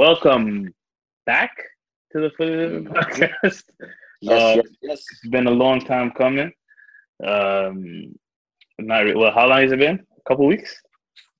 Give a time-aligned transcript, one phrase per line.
[0.00, 0.74] welcome
[1.24, 1.50] back
[2.12, 3.62] to the Fully Living Podcast.
[4.20, 4.98] Yes, Uh, yes, yes.
[5.12, 6.52] It's been a long time coming.
[7.26, 8.14] Um,
[8.78, 9.32] not re- well.
[9.32, 9.96] How long has it been?
[10.20, 10.70] A couple weeks.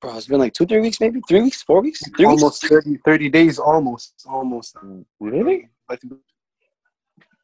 [0.00, 2.84] Bro, it's been like two, three weeks, maybe three weeks, four weeks, three almost weeks.
[2.86, 4.74] 30, 30 days, almost, almost.
[5.20, 5.68] Really?
[5.90, 6.00] Like,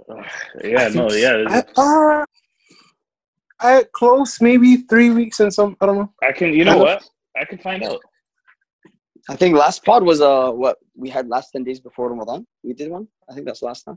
[0.09, 0.25] Ugh,
[0.65, 0.89] yeah.
[0.89, 1.09] No.
[1.09, 1.63] I, Yeah.
[1.77, 2.25] uh,
[3.61, 5.77] I close maybe three weeks and some.
[5.81, 6.13] I don't know.
[6.23, 6.53] I can.
[6.55, 7.05] You know what?
[7.39, 8.01] I can find out.
[9.29, 12.46] I think last pod was uh what we had last ten days before Ramadan.
[12.63, 13.07] We did one.
[13.30, 13.96] I think that's last time.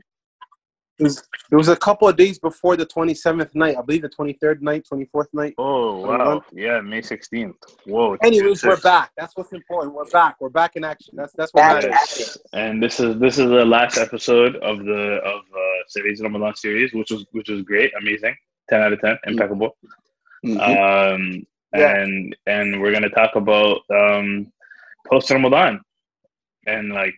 [0.98, 1.22] It was,
[1.52, 3.76] it was a couple of days before the twenty seventh night.
[3.76, 5.54] I believe the twenty third night, twenty fourth night.
[5.58, 6.42] Oh wow.
[6.52, 6.80] Yeah.
[6.80, 7.56] May sixteenth.
[7.84, 8.16] Whoa.
[8.22, 9.10] Anyways, we're back.
[9.16, 9.94] That's what's important.
[9.94, 10.36] We're back.
[10.40, 11.14] We're back in action.
[11.16, 11.82] That's that's what Back.
[11.82, 11.90] matters.
[12.18, 12.38] Yes.
[12.54, 16.94] And this is this is the last episode of the of uh series Ramadan series,
[16.94, 18.34] which was which was great, amazing,
[18.70, 19.76] ten out of ten, impeccable.
[20.46, 20.60] Mhm.
[21.14, 21.94] Um, Yeah.
[22.00, 24.50] and and we're gonna talk about um
[25.10, 25.80] post Ramadan,
[26.66, 27.14] and like,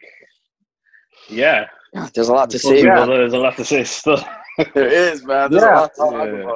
[1.29, 2.83] yeah, Yeah, there's a lot to Post say.
[2.83, 3.07] Yeah.
[3.07, 4.19] There's a lot to say still.
[4.75, 5.51] There is, man.
[5.51, 5.71] There's Yeah.
[5.71, 6.53] a lot to talk Yeah.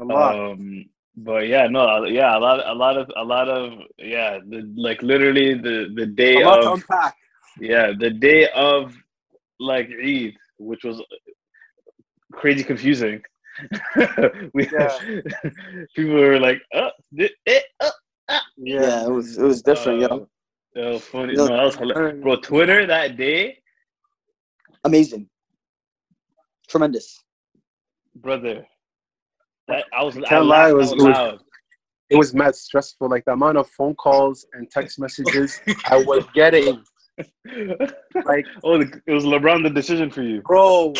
[0.00, 0.40] A lot.
[0.52, 0.84] um,
[1.16, 5.02] but yeah, no, yeah, a lot, a lot of, a lot of, yeah, the, like
[5.02, 7.14] literally the the day a lot to of unpack.
[7.60, 8.94] Yeah, the day of
[9.60, 11.02] like Eid, which was
[12.32, 13.22] crazy confusing.
[14.54, 14.98] we, Yeah.
[15.96, 17.90] people were like, "Oh, di- eh, oh,
[18.58, 18.80] Yeah.
[18.80, 20.00] Yeah, it was it was different.
[20.00, 20.28] uh, you know,
[20.74, 21.34] that was funny.
[21.34, 21.46] No.
[21.46, 22.22] That was hilarious.
[22.22, 22.36] bro.
[22.36, 23.58] Twitter that day,
[24.84, 25.28] amazing,
[26.68, 27.22] tremendous.
[28.16, 28.66] brother.
[29.68, 31.40] That I was, I Can't lie, it was- out it was- loud.
[32.10, 33.08] It was mad stressful.
[33.08, 36.84] Like the amount of phone calls and text messages I was getting.
[38.26, 40.42] Like, oh, it was LeBron the decision for you.
[40.42, 40.92] bro.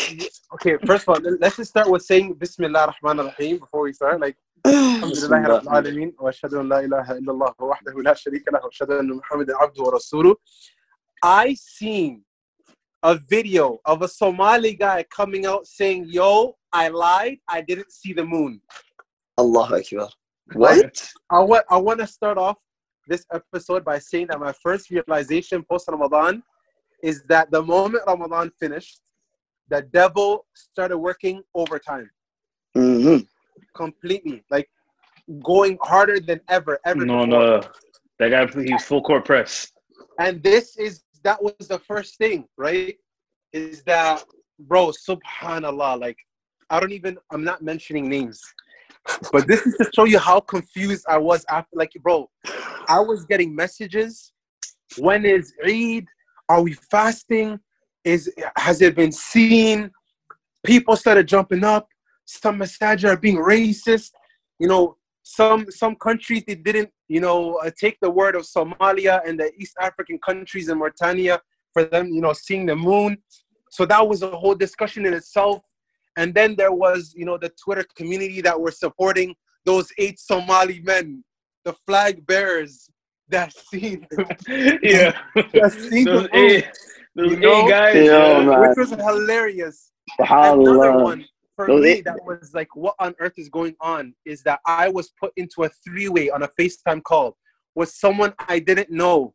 [0.55, 4.19] Okay, first of all, let's just start with saying Bismillah ar-Rahman ar-Rahim before we start.
[4.19, 4.35] Like,
[4.66, 8.90] الحمد لله رب العالمين واشهد ان لا اله الا الله وحده لا شريك له واشهد
[8.90, 10.36] ان محمدا عبده ورسوله
[11.24, 12.22] I seen
[13.02, 17.38] a video of a Somali guy coming out saying, "Yo, I lied.
[17.48, 18.60] I didn't see the moon."
[19.38, 20.08] Allah Akbar.
[20.54, 21.12] What?
[21.30, 22.58] I want I want to start off
[23.12, 26.42] this episode by saying that my first realization post Ramadan
[27.10, 29.00] is that the moment Ramadan finished,
[29.72, 32.10] the devil started working overtime
[32.74, 33.18] hmm
[33.75, 34.69] completely, like
[35.43, 37.05] going harder than ever, ever.
[37.05, 37.39] No, before.
[37.39, 37.61] no,
[38.19, 39.71] that guy he's full court press.
[40.19, 42.95] And this is that was the first thing, right?
[43.53, 44.23] Is that
[44.59, 46.17] bro, subhanallah, like
[46.69, 48.41] I don't even I'm not mentioning names.
[49.31, 52.29] But this is to show you how confused I was after like bro,
[52.87, 54.31] I was getting messages.
[54.97, 56.05] When is Eid?
[56.47, 57.59] Are we fasting?
[58.03, 59.91] Is has it been seen?
[60.63, 61.87] People started jumping up.
[62.25, 64.11] Some masajid are being racist.
[64.59, 69.21] You know, some some countries they didn't you know uh, take the word of Somalia
[69.27, 71.41] and the East African countries and Mauritania
[71.73, 73.17] for them you know seeing the moon.
[73.71, 75.61] So that was a whole discussion in itself.
[76.15, 79.35] And then there was you know the Twitter community that were supporting
[79.65, 81.23] those eight Somali men,
[81.65, 82.87] the flag bearers
[83.29, 84.05] that seen
[84.47, 86.67] yeah, that seen those the moon, eight,
[87.15, 87.65] those You know?
[87.65, 88.05] eight guys.
[88.05, 88.59] Yeah.
[88.59, 89.91] which was hilarious.
[90.19, 94.13] Another one for Those me eight- that was like, what on earth is going on?
[94.25, 97.37] Is that I was put into a three-way on a FaceTime call
[97.75, 99.33] with someone I didn't know,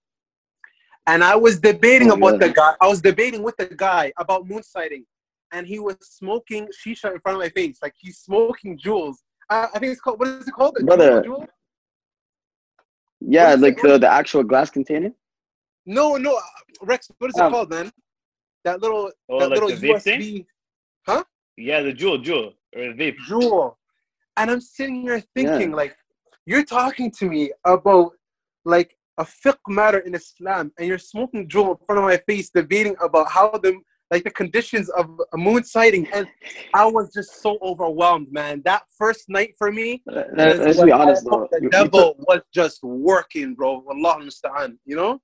[1.06, 2.46] and I was debating Oh, about yeah.
[2.48, 2.74] the guy.
[2.80, 5.04] I was debating with the guy about moon sighting,
[5.52, 9.16] and he was smoking shisha in front of my face, like he's smoking Juuls.
[9.48, 10.76] I, I think it's called what is it called?
[10.84, 11.22] Brother.
[11.22, 11.46] Juul?
[13.20, 15.12] Yeah, like the, the actual glass container.
[15.86, 16.40] No, no, uh,
[16.82, 17.10] Rex.
[17.18, 17.90] What is it Um, called, man?
[18.64, 20.20] That little, Oh, that like little the vape thing?
[20.20, 20.46] USB
[21.60, 23.16] Yeah, the Juul, Juul, or the vape.
[23.28, 23.74] Juul.
[24.36, 25.94] And I'm sitting here thinking, like,
[26.46, 28.12] you're talking to me about
[28.64, 32.50] like a fiqh matter in Islam, and you're smoking Juul in front of my face,
[32.50, 33.78] debating about how the
[34.10, 36.26] like the conditions of a moon sighting, and
[36.74, 38.62] I was just so overwhelmed, man.
[38.64, 41.58] That first night for me, Let- is let- Let's when be honest thought though.
[41.58, 43.84] the You, you devil took, was just working, bro.
[43.88, 45.20] Allah musta'an, you know?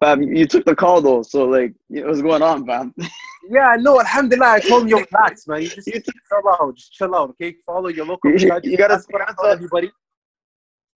[0.00, 2.94] fam, you took the call though, so like, you know, what's going on, fam?
[3.50, 4.46] Yeah, no, alhamdulillah.
[4.46, 5.62] I told him, yo, relax, man.
[5.62, 7.56] You just You chill out, just chill out, okay?
[7.64, 8.30] Follow your local.
[8.30, 8.64] You- masajid.
[8.64, 9.90] you gotta- That's what I tell everybody.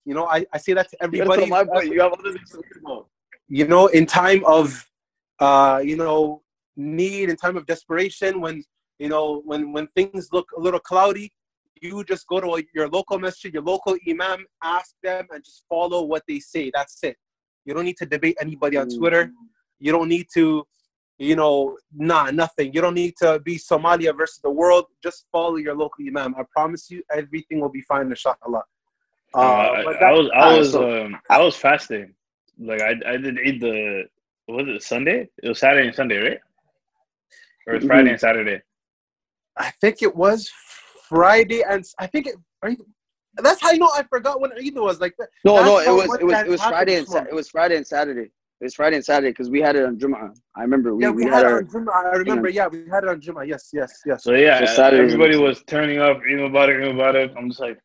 [0.05, 1.41] You know, I, I say that to everybody.
[1.41, 3.05] tell my boy, you have other things to
[3.47, 4.85] you know, in time of,
[5.39, 6.41] uh, you know,
[6.77, 8.63] need, in time of desperation, when
[8.97, 11.31] you know, when when things look a little cloudy,
[11.81, 16.03] you just go to your local masjid, your local imam, ask them, and just follow
[16.03, 16.71] what they say.
[16.73, 17.17] That's it.
[17.65, 19.31] You don't need to debate anybody on Twitter.
[19.79, 20.65] You don't need to,
[21.21, 22.73] you know, nah, nothing.
[22.73, 24.85] You don't need to be Somalia versus the world.
[25.03, 26.33] Just follow your local imam.
[26.35, 28.63] I promise you, everything will be fine, inshallah.
[29.33, 32.13] Uh, Uh, I, I was, I was, so- um, I was fasting.
[32.59, 34.03] Like I, I did eat the
[34.47, 35.29] was it Sunday?
[35.43, 36.39] It was Saturday and Sunday, right?
[37.67, 37.85] Or it was.
[37.85, 38.61] Friday and Saturday.
[39.57, 40.49] I think it was
[41.07, 42.35] Friday, and I think it.
[42.63, 42.85] Are you,
[43.37, 44.99] that's how you know I forgot when Eid was.
[44.99, 45.15] Like
[45.45, 47.07] No, no, it was it was it was Friday and.
[47.07, 48.31] Sa- it was Friday and Saturday.
[48.61, 50.35] It was Friday and Saturday because we had it on Jum'ah.
[50.55, 51.91] I remember we, yeah, we, we, had, had it our on Juma.
[51.91, 52.47] I remember.
[52.47, 53.43] Yeah, we had it on Juma.
[53.43, 54.23] Yes, yes, yes.
[54.23, 57.33] So yeah, So Saturday everybody was- was turning up, even about it, even about it.
[57.35, 57.79] I'm just like,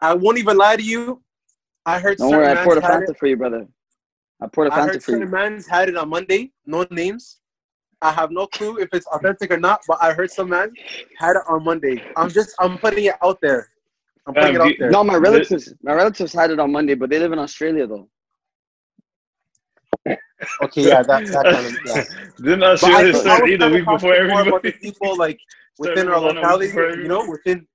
[0.00, 1.20] I won't even lie to you.
[1.84, 3.66] I heard don't worry, I mans poured a had Fanta for you, brother.
[4.40, 5.16] I poured a I Fanta heard for you.
[5.18, 6.52] certain mans had it on Monday.
[6.64, 7.40] No names.
[8.02, 10.72] I have no clue if it's authentic or not, but I heard some man
[11.18, 12.00] had it on Monday.
[12.16, 13.68] I'm just I'm putting it out there.
[14.28, 14.90] I'm putting Um, it out there.
[14.90, 18.08] No, my relatives, my relatives had it on Monday, but they live in Australia though.
[20.62, 22.04] Okay, yeah, that, that kind of yeah.
[22.36, 24.72] Didn't I Australia think I start was either week before talking more about the everybody?
[24.72, 25.40] people like
[25.78, 27.66] within our Ramadan a week locality, you know, within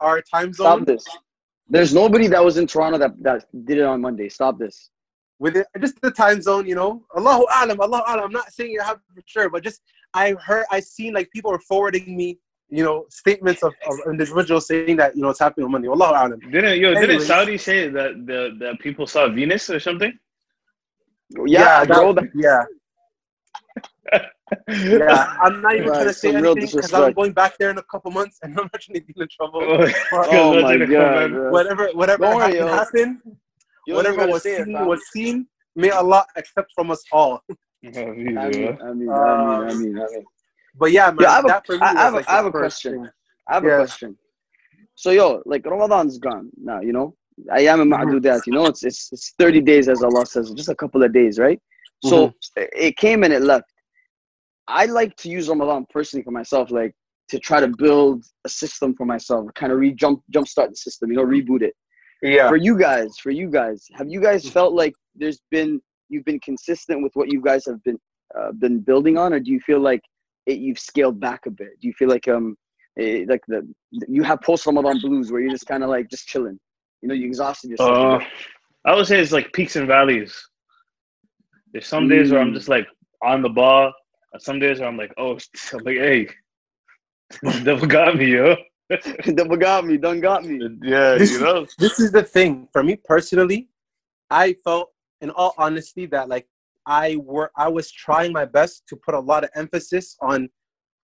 [0.00, 0.84] our time zone.
[0.84, 1.04] Stop this.
[1.68, 4.28] There's nobody that was in Toronto that, that did it on Monday.
[4.28, 4.90] Stop this.
[5.38, 7.04] Within just the time zone, you know.
[7.16, 8.24] Allahu alam, Allahu alam.
[8.24, 9.80] I'm not saying it happened for sure, but just
[10.12, 12.38] I heard I seen like people are forwarding me,
[12.68, 15.88] you know, statements of, of individuals saying that, you know, it's happening on Monday.
[15.88, 16.38] Allahu alam.
[16.50, 16.94] Didn't yo?
[16.94, 20.12] Didn't Saudi say that the that people saw Venus or something?
[21.46, 22.62] Yeah, that- that- yeah.
[24.68, 27.78] Yeah, I'm not even Right, trying to say anything because I'm going back there in
[27.78, 29.62] a couple months and I'm not trying to get in trouble.
[30.12, 31.50] Oh my god, bro.
[31.50, 32.66] Whatever, whatever Don't worry, happened, yo.
[32.76, 33.18] happened.
[33.86, 35.46] You Whatever was say it, seen was seen.
[35.74, 37.40] May Allah accept from us all.
[37.84, 39.18] I mean, I mean, I mean, I mean, Um,
[39.70, 40.24] I mean, I mean.
[40.78, 42.28] But yeah, man, Yeah, I have a- that for me I- I have a- like
[42.28, 43.10] I have a first question.
[43.48, 43.70] I have Yeah.
[43.72, 44.18] a question.
[44.94, 47.16] So yo, like Ramadan's gone now, you know.
[47.52, 48.20] I am a Mhm.
[48.20, 48.66] ma'dudat, you know.
[48.66, 51.60] It's it's it's 30 days as Allah says, just a couple of days, right?
[52.00, 52.62] So Mm-hmm.
[52.86, 53.66] it came and it left.
[54.68, 56.94] I like to use Ramadan personally for myself, like
[57.28, 61.10] to try to build a system for myself, kind of re jump jumpstart the system,
[61.10, 61.74] you know, reboot it.
[62.22, 62.48] Yeah.
[62.48, 66.40] For you guys, for you guys, have you guys felt like there's been you've been
[66.40, 67.98] consistent with what you guys have been
[68.38, 70.00] uh, been building on, or do you feel like
[70.46, 71.70] it, you've scaled back a bit?
[71.80, 72.56] Do you feel like um
[72.98, 73.66] eh, like the
[74.08, 76.58] you have post Ramadan blues where you're just kind of like just chilling,
[77.02, 78.22] you know, you exhausted yourself.
[78.22, 78.24] Uh,
[78.84, 80.34] I would say it's like peaks and valleys.
[81.72, 82.54] There's some days where I'm Mm.
[82.54, 82.86] just like
[83.22, 83.92] on the ball.
[84.32, 85.38] and Some days where I'm like, oh,
[85.72, 86.28] I'm like, hey,
[87.64, 88.56] devil got me, yo.
[89.34, 90.60] Double got me, done got me.
[90.82, 91.66] Yeah, This- you know.
[91.78, 93.68] this is the thing for me personally
[94.30, 94.88] i felt
[95.22, 96.46] in all honesty that like
[96.86, 100.48] i were i was trying my best to put a lot of emphasis on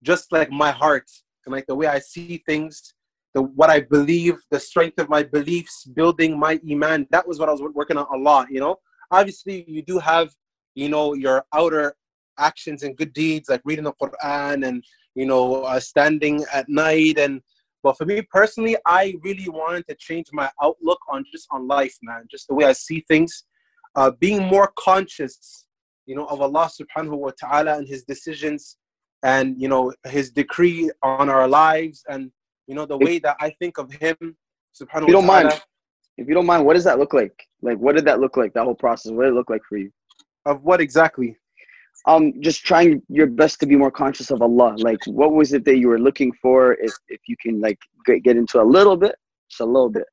[0.05, 1.09] just like my heart
[1.47, 2.95] and like the way i see things
[3.35, 7.49] the what i believe the strength of my beliefs building my iman that was what
[7.49, 8.77] i was working on a lot you know
[9.11, 10.31] obviously you do have
[10.75, 11.95] you know your outer
[12.39, 14.85] actions and good deeds like reading the quran and
[15.15, 17.43] you know uh, standing at night and
[17.83, 21.97] but for me personally, I really wanted to change my outlook on just on life,
[22.03, 22.27] man.
[22.31, 23.45] Just the way I see things,
[23.97, 25.67] uh, being more conscious,
[26.07, 28.77] you know, of Allah Subhanahu wa Taala and His decisions,
[29.25, 32.31] and you know His decree on our lives, and
[32.67, 34.17] you know the way that I think of Him,
[34.79, 35.63] Subhanahu If you don't mind,
[36.17, 37.35] if you don't mind, what does that look like?
[37.63, 38.53] Like, what did that look like?
[38.55, 39.91] That whole process, what did it look like for you?
[40.47, 41.37] Of what exactly?
[42.07, 44.75] um just trying your best to be more conscious of Allah.
[44.79, 46.75] Like what was it that you were looking for?
[46.75, 49.15] If if you can like get, get into a little bit,
[49.49, 50.05] just a little bit.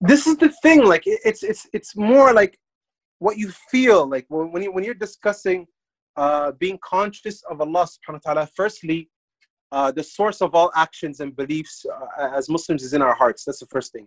[0.00, 2.58] this is the thing like it's it's it's more like
[3.18, 5.66] what you feel like when when, you, when you're discussing
[6.16, 9.08] uh being conscious of allah subhanahu wa ta'ala firstly
[9.76, 11.74] uh the source of all actions and beliefs
[12.18, 13.40] uh, as muslims is in our hearts.
[13.44, 14.06] That's the first thing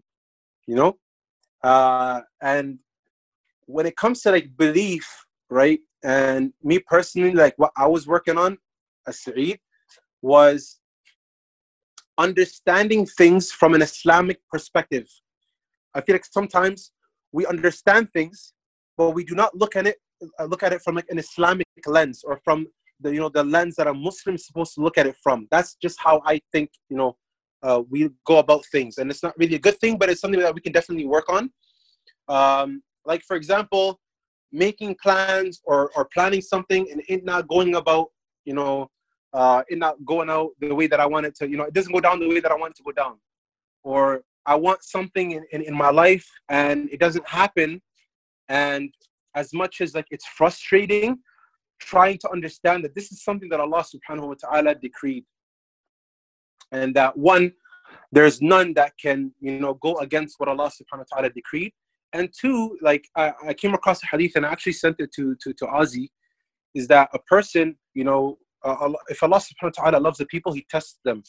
[0.70, 0.92] you know?
[1.72, 2.22] Uh
[2.52, 2.68] and
[3.76, 5.06] when it comes to like belief
[5.60, 8.52] right and me personally like what i was working on
[9.10, 9.60] as Saeed
[10.34, 10.60] was
[12.28, 15.08] understanding things from an islamic perspective.
[15.96, 16.80] I feel like sometimes
[17.32, 18.54] we understand things,
[18.98, 19.98] but we do not look at it
[20.40, 22.68] uh, look at it from like an Islamic lens or from
[23.00, 25.48] the you know the lens that a Muslim is supposed to look at it from.
[25.51, 27.18] That's just how I think you know
[27.63, 30.39] uh, we go about things, and it's not really a good thing, but it's something
[30.39, 31.51] that we can definitely work on.
[32.27, 34.00] Um, like for example,
[34.51, 38.08] making plans or or planning something and it not going about
[38.46, 38.89] you know
[39.34, 41.50] uh, it not going out the way that I want it to.
[41.50, 43.18] You know, it doesn't go down the way that I want it to go down,
[43.84, 47.82] or I want something in, in, in my life and it doesn't happen.
[48.48, 48.91] And
[49.36, 51.20] as much as like it's frustrating,
[51.80, 55.26] trying to understand that this is something that Allah subhanahu wa ta'ala decreed.
[56.72, 57.54] And that one,
[58.12, 61.74] there's none that can, you know, go against what Allah subhanahu wa ta'ala decreed.
[62.14, 65.36] And two, like I, I came across a hadith and I actually sent it to
[65.42, 66.10] to, to Ozzy,
[66.74, 70.54] is that a person, you know, uh, if Allah subhanahu wa ta'ala loves the people,
[70.54, 71.24] he tests them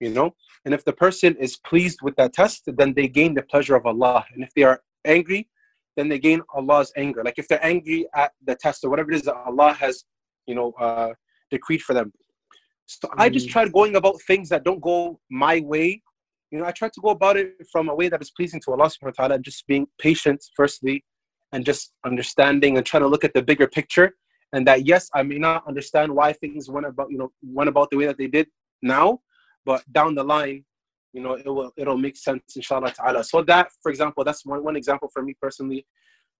[0.00, 3.42] you know and if the person is pleased with that test then they gain the
[3.42, 5.48] pleasure of allah and if they are angry
[5.96, 7.22] then they gain Allah's anger.
[7.24, 10.04] Like if they're angry at the test or whatever it is that Allah has,
[10.46, 11.12] you know, uh,
[11.50, 12.12] decreed for them.
[12.86, 13.52] So I just Mm.
[13.52, 16.02] tried going about things that don't go my way.
[16.50, 18.72] You know, I tried to go about it from a way that is pleasing to
[18.72, 21.04] Allah subhanahu wa ta'ala and just being patient, firstly,
[21.52, 24.14] and just understanding and trying to look at the bigger picture.
[24.52, 27.90] And that yes, I may not understand why things went about, you know, went about
[27.90, 28.46] the way that they did
[28.82, 29.20] now,
[29.64, 30.64] but down the line,
[31.16, 33.24] you know, it will it'll make sense, inshallah ta'ala.
[33.24, 35.86] So that, for example, that's one, one example for me personally.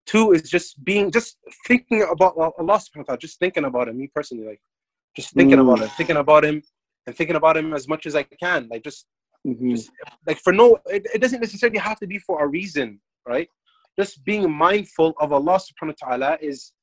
[0.05, 3.97] Two is just being just thinking about Allah subhanahu wa ta'ala, just thinking about him,
[3.97, 4.61] me personally, like
[5.15, 6.61] just thinking about him, thinking about him
[7.07, 8.67] and thinking about him as much as I can.
[8.71, 9.07] Like just
[9.45, 9.71] Mhm.
[9.75, 9.89] just
[10.27, 10.65] like for no
[10.95, 13.49] it, it doesn't necessarily have to be for a reason, right?
[13.99, 16.73] Just being mindful of Allah subhanahu wa ta'ala is,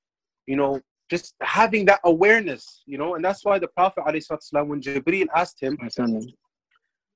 [0.51, 4.81] you know, just having that awareness, you know, and that's why the Prophet ﷺ, when
[4.81, 5.77] Jibreel asked him,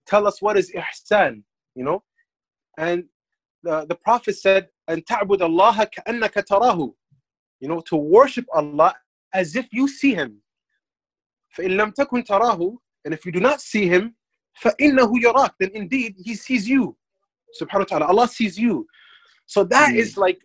[0.07, 1.43] tell us what is ihsan,
[1.75, 2.03] you know,
[2.77, 3.05] and
[3.63, 6.93] the, the Prophet said, and ta'bud Allah ka'annaka tarahu,
[7.59, 8.93] you know, to worship Allah
[9.33, 10.41] as if you see him.
[11.57, 12.75] فَإِن لَمْ تَكُنْ تَرَاهُ
[13.05, 14.15] And if you do not see him,
[14.63, 16.97] فَإِنَّهُ يَرَاكَ Then indeed, he sees you.
[17.61, 18.87] Subhanahu wa ta'ala, Allah sees you.
[19.45, 19.97] So that Mm.
[19.97, 20.39] is like,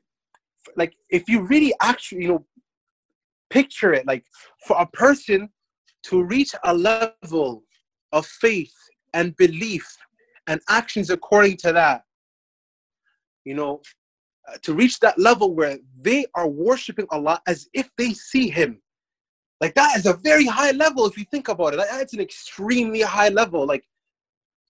[0.76, 2.46] like if you really actually, you know,
[3.50, 4.24] picture it, like
[4.66, 5.48] for a person
[6.04, 7.64] to reach a level
[8.12, 8.74] of faith
[9.13, 9.85] and belief
[10.47, 12.03] and actions according to that,
[13.45, 13.81] you know,
[14.47, 18.81] uh, to reach that level where they are worshiping Allah as if they see Him.
[19.61, 21.77] Like that is a very high level if you think about it.
[21.77, 23.65] That- That's an extremely high level.
[23.65, 23.85] Like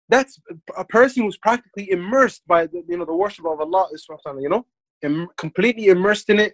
[0.09, 0.39] that's
[0.77, 3.87] a person who's practically immersed by the, you know the worship of Allah,
[4.39, 4.65] you know,
[5.01, 6.53] Im- completely immersed in it,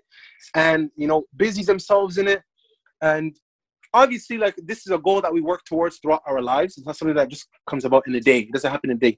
[0.56, 2.42] and you know busy themselves in it,
[3.02, 3.36] and
[3.94, 6.78] obviously like this is a goal that we work towards throughout our lives.
[6.78, 8.40] It's not something that just comes about in a day.
[8.40, 9.16] It doesn't happen in a day,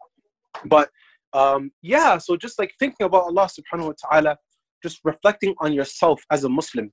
[0.66, 0.90] but
[1.34, 2.18] um, yeah.
[2.18, 4.38] So just like thinking about Allah subhanahu wa ta'ala,
[4.84, 6.92] just reflecting on yourself as a Muslim.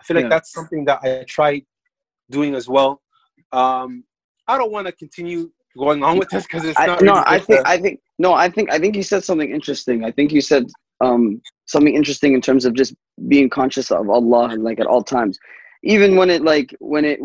[0.00, 0.28] I feel like Yeah.
[0.30, 1.62] that's something that I tried
[2.30, 3.02] doing as well.
[3.52, 4.04] Um,
[4.48, 7.02] I don't want to continue going on with this because it's I, not.
[7.02, 9.50] no, really I think to- I think no, I think I think you said something
[9.50, 10.04] interesting.
[10.04, 10.66] I think you said
[11.00, 12.94] um something interesting in terms of just
[13.28, 15.38] being conscious of Allah and like at all times,
[15.84, 17.20] even when it like when it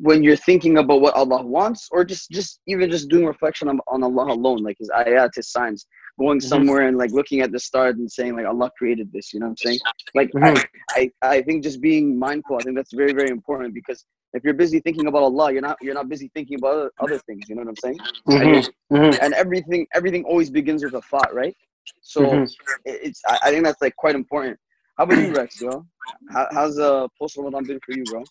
[0.00, 3.78] when you're thinking about what Allah wants, or just just even just doing reflection on,
[3.86, 5.86] on Allah alone, like His ayat, His signs,
[6.18, 6.48] going Mhm.
[6.48, 9.32] somewhere and like looking at the stars and saying like Allah created this.
[9.32, 9.80] You know what I'm saying?
[10.14, 10.64] Like Mhm.
[10.96, 12.56] I, I I think just being mindful.
[12.56, 15.76] I think that's very very important because if you're busy thinking about Allah, you're not
[15.82, 17.48] you're not busy thinking about other, other things.
[17.48, 18.00] You know what I'm saying?
[18.28, 21.54] Mhm, mhm, and everything everything always begins with a thought, right?
[22.00, 22.50] So mhm.
[22.86, 24.58] it's I, I think that's like quite important.
[24.96, 25.60] How about you, Rex?
[25.60, 25.84] Yo,
[26.32, 28.24] How, how's uh post Ramadan been for you, bro?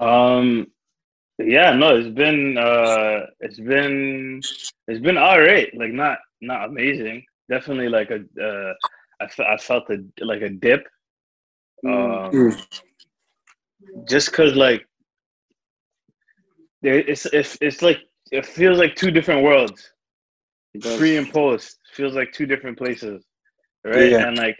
[0.00, 0.66] Um,
[1.38, 4.42] yeah, no, it's been uh, it's been
[4.88, 5.70] it's been all right.
[5.76, 7.24] Like not not amazing.
[7.48, 8.72] Definitely like a uh,
[9.20, 10.82] I, fe- I felt a like a dip.
[11.84, 12.26] Mm.
[12.28, 12.66] Um, Mm.
[14.08, 14.86] just cause like
[16.82, 17.98] it's it's it's like
[18.32, 19.92] it feels like two different worlds.
[20.74, 20.98] It does.
[20.98, 23.24] Pre and post feels like two different places,
[23.84, 24.10] right?
[24.10, 24.26] Yeah.
[24.26, 24.56] And like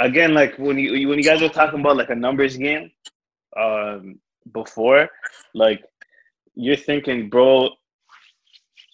[0.00, 2.90] again, like when you when you guys were talking about like a numbers game,
[3.58, 4.18] um,
[4.52, 5.08] before,
[5.54, 5.82] like
[6.54, 7.70] you're thinking, bro,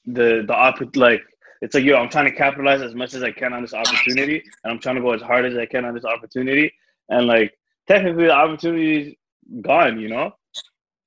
[0.07, 1.23] the the opp- like
[1.63, 4.43] it's like yo, I'm trying to capitalize as much as I can on this opportunity,
[4.65, 6.73] and I'm trying to go as hard as I can on this opportunity,
[7.09, 7.53] and like
[7.89, 9.15] technically the opportunity's
[9.63, 10.33] gone, you know,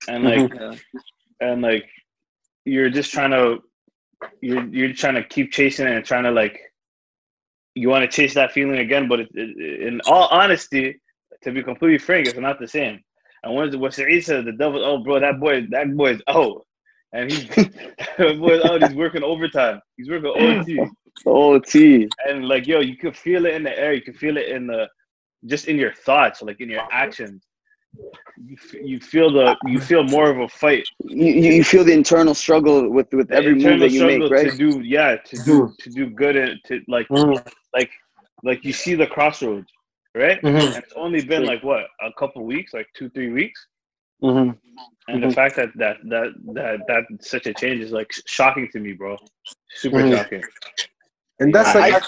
[0.08, 0.76] and like Yeah.
[1.42, 1.86] and like
[2.66, 3.60] you're just trying to
[4.42, 6.60] you're you're trying to keep chasing it and trying to like
[7.80, 11.00] you want to chase that feeling again but it, it, in all honesty
[11.44, 13.00] to be completely frank it's not the same.
[13.44, 16.66] And when what Saeed said the devil oh bro that boy that boy is out.
[17.12, 17.46] And he's
[18.18, 19.80] boy's out he's working overtime.
[19.98, 20.80] He's working OT
[21.26, 22.10] OT.
[22.28, 23.94] And like yo you can feel it in the air.
[23.94, 24.88] You can feel it in the
[25.46, 27.44] just in your thoughts like in your actions
[28.38, 31.94] you, you feel the you feel more of a fight You, you you feel the
[31.94, 34.52] internal struggle with with every move that you make, right?
[34.52, 37.92] To do yeah, to do to do good and to like Mhm, like
[38.44, 39.72] like you see the crossroads,
[40.16, 40.42] right?
[40.42, 43.60] mhm, it's only been like what a couple weeks, like two three weeks,
[44.24, 44.58] mhm.
[45.08, 45.30] and Mhm.
[45.30, 48.94] the fact that that that that that such a change is like shocking to me,
[48.94, 49.18] bro.
[49.72, 50.16] Super Mhm.
[50.16, 50.44] shocking.
[51.40, 52.04] And that's I- like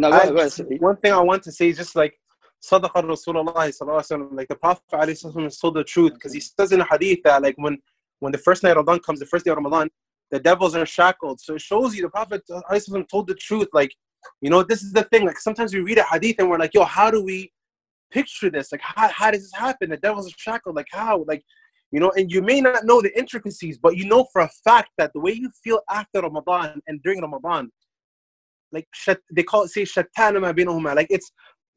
[0.00, 0.80] No, go ahead, go ahead.
[0.80, 2.14] One thing I want to say is just like
[2.62, 6.84] Sadaqa Rasulullah sallallahu like the Prophet alayhi told the truth because he says in a
[6.84, 7.78] hadith that like when
[8.20, 9.88] when the first night of Ramadan comes, the first day of Ramadan,
[10.32, 11.40] the devils are shackled.
[11.40, 13.68] So it shows you the Prophet alayhi told the truth.
[13.72, 13.94] Like,
[14.40, 15.24] you know, this is the thing.
[15.24, 17.52] Like sometimes we read a hadith and we're like, yo, how do we
[18.10, 18.72] picture this?
[18.72, 19.90] Like, how, how does this happen?
[19.90, 20.74] The devils are shackled.
[20.74, 21.24] Like how?
[21.28, 21.44] Like,
[21.92, 24.90] you know, and you may not know the intricacies, but you know for a fact
[24.98, 27.70] that the way you feel after Ramadan and during Ramadan
[28.72, 28.86] like
[29.30, 30.94] they call it say shatana ma bainahuma.
[30.94, 31.30] Like it's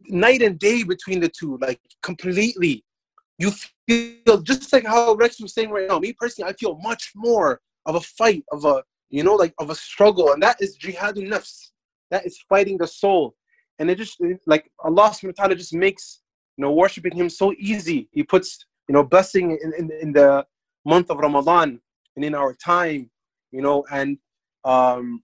[0.08, 2.84] night and day between the two, like completely.
[3.38, 3.52] You
[3.88, 6.00] feel just like how Rex was saying right now.
[6.00, 9.70] Me personally, I feel much more of a fight, of a you know, like of
[9.70, 11.72] a struggle, and that is jihadun nafs.
[12.12, 13.36] That is fighting the soul,
[13.80, 16.22] and it just like Allah subhanahu wa taala just makes
[16.58, 18.10] you know worshiping Him so easy.
[18.12, 20.46] He puts you know blessing in, in, in the
[20.86, 21.80] month of Ramadan
[22.16, 23.10] and in our time,
[23.52, 24.18] you know, and
[24.64, 25.24] um,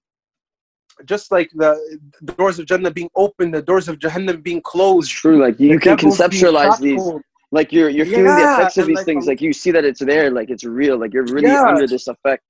[1.06, 5.12] just like the, the doors of Jannah being open, the doors of Jahannam being closed.
[5.12, 7.02] True, like you can conceptualize these.
[7.52, 9.26] Like you're you're feeling yeah, the effects of these like, things.
[9.26, 11.00] Um, like you see that it's there, like it's real.
[11.00, 11.64] Like you're really yeah.
[11.64, 12.44] under this effect.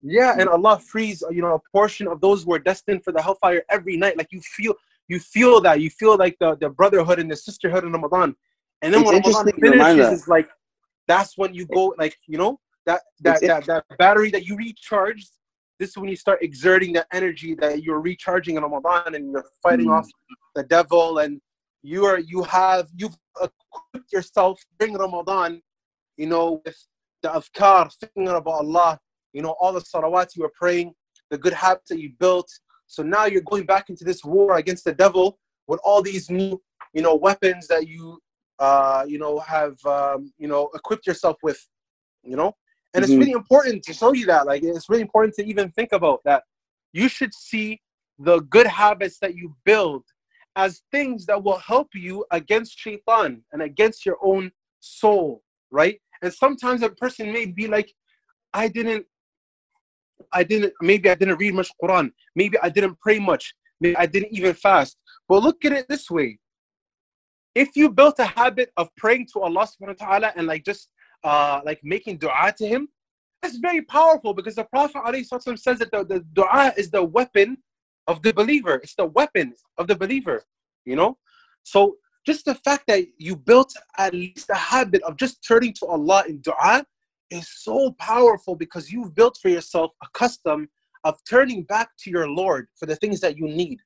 [0.00, 3.20] Yeah, and Allah frees you know a portion of those who are destined for the
[3.20, 4.16] hellfire every night.
[4.16, 4.74] Like you feel
[5.08, 8.34] you feel that you feel like the, the brotherhood and the sisterhood in Ramadan.
[8.80, 10.48] And then it's when Ramadan finishes, it's like
[11.08, 15.30] that's when you go like you know that that, that that battery that you recharged
[15.78, 19.44] this is when you start exerting that energy that you're recharging in Ramadan and you're
[19.62, 19.98] fighting mm.
[19.98, 20.08] off
[20.54, 21.40] the devil and
[21.82, 25.62] you are you have you've equipped yourself during Ramadan,
[26.16, 26.76] you know, with
[27.22, 28.98] the afkar, thinking about Allah,
[29.32, 30.92] you know, all the salawat you were praying,
[31.30, 32.48] the good habits that you built.
[32.86, 36.60] So now you're going back into this war against the devil with all these new,
[36.92, 38.18] you know, weapons that you,
[38.58, 41.64] uh, you know, have, um, you know, equipped yourself with,
[42.22, 42.54] you know.
[42.94, 43.12] And mm-hmm.
[43.12, 44.46] it's really important to show you that.
[44.46, 46.42] Like, it's really important to even think about that.
[46.92, 47.80] You should see
[48.18, 50.04] the good habits that you build
[50.56, 56.00] as things that will help you against shaitan and against your own soul, right?
[56.22, 57.92] And sometimes a person may be like,
[58.52, 59.06] I didn't,
[60.32, 62.10] I didn't, maybe I didn't read much Quran.
[62.34, 63.54] Maybe I didn't pray much.
[63.80, 64.96] Maybe I didn't even fast.
[65.28, 66.38] But look at it this way.
[67.54, 70.88] If you built a habit of praying to Allah subhanahu wa ta'ala and like just
[71.24, 72.88] uh, like making dua to him,
[73.42, 77.56] that's very powerful because the Prophet ﷺ says that the, the dua is the weapon
[78.06, 78.74] of the believer.
[78.74, 80.42] It's the weapon of the believer,
[80.84, 81.18] you know?
[81.62, 81.96] So
[82.26, 86.24] just the fact that you built at least a habit of just turning to Allah
[86.28, 86.84] in dua
[87.30, 90.68] is so powerful because you've built for yourself a custom
[91.04, 93.80] of turning back to your Lord for the things that you need.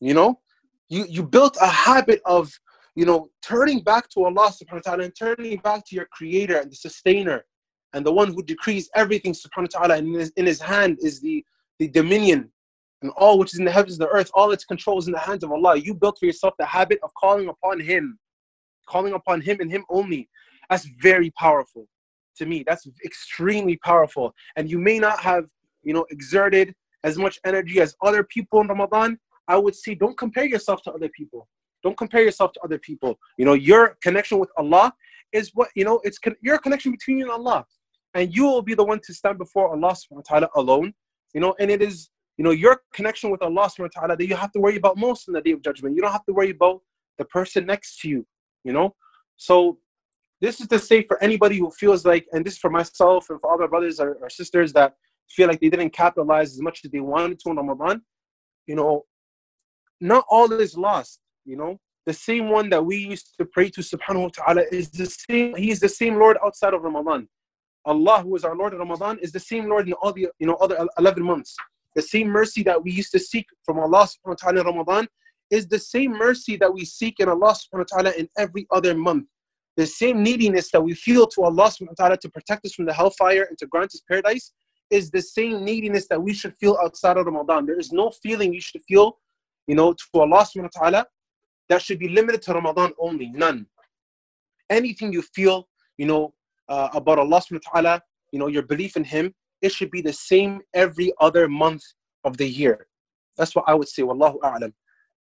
[0.00, 0.40] You know?
[0.88, 2.52] You you built a habit of
[2.94, 6.58] you know, turning back to Allah subhanahu wa ta'ala and turning back to your creator
[6.58, 7.44] and the sustainer
[7.92, 10.98] and the one who decrees everything subhanahu wa ta'ala and in his, in his hand
[11.00, 11.44] is the,
[11.78, 12.50] the dominion
[13.02, 15.12] and all which is in the heavens and the earth, all its control is in
[15.12, 15.76] the hands of Allah.
[15.76, 18.18] You built for yourself the habit of calling upon Him,
[18.86, 20.28] calling upon Him and Him only.
[20.68, 21.86] That's very powerful
[22.36, 22.62] to me.
[22.66, 24.34] That's extremely powerful.
[24.56, 25.46] And you may not have,
[25.82, 29.18] you know, exerted as much energy as other people in Ramadan.
[29.48, 31.48] I would say don't compare yourself to other people.
[31.82, 33.18] Don't compare yourself to other people.
[33.36, 34.92] You know, your connection with Allah
[35.32, 37.66] is what, you know, it's con- your connection between you and Allah.
[38.14, 40.92] And you will be the one to stand before Allah subhanahu wa ta'ala alone.
[41.32, 44.26] You know, and it is, you know, your connection with Allah subhanahu wa ta'ala that
[44.26, 45.94] you have to worry about most in the day of judgment.
[45.94, 46.82] You don't have to worry about
[47.18, 48.26] the person next to you,
[48.64, 48.94] you know?
[49.36, 49.78] So
[50.40, 53.40] this is to say for anybody who feels like, and this is for myself and
[53.40, 54.94] for all my brothers or, or sisters that
[55.28, 58.02] feel like they didn't capitalize as much as they wanted to in Ramadan,
[58.66, 59.04] you know,
[60.00, 61.78] not all is lost you know?
[62.06, 65.54] The same one that we used to pray to subhanahu wa ta'ala is the same
[65.56, 67.28] he is the same lord outside of ramadan.
[67.84, 70.46] Allah who is our lord in ramadan is the same lord in all the you
[70.46, 71.56] know other 11 months.
[71.94, 75.08] The same mercy that we used to seek from allah subhanahu wa ta'ala in ramadan
[75.50, 78.94] is the same mercy that we seek in allah subhanahu wa ta'ala in every other
[78.94, 79.26] month.
[79.76, 82.86] The same neediness that we feel to allah subhanahu wa ta'ala to protect us from
[82.86, 84.52] the hellfire and to grant us paradise
[84.90, 87.66] is the same neediness that we should feel outside of ramadan.
[87.66, 89.18] There is no feeling you should feel
[89.66, 91.06] you know to allah subhanahu wa ta'ala
[91.70, 93.28] that should be limited to Ramadan only.
[93.28, 93.66] None.
[94.68, 96.34] Anything you feel, you know,
[96.68, 98.02] uh, about Allah subhanahu wa ta'ala,
[98.32, 101.82] you know, your belief in Him, it should be the same every other month
[102.24, 102.86] of the year.
[103.38, 104.02] That's what I would say.
[104.02, 104.72] Wallahu a'lam.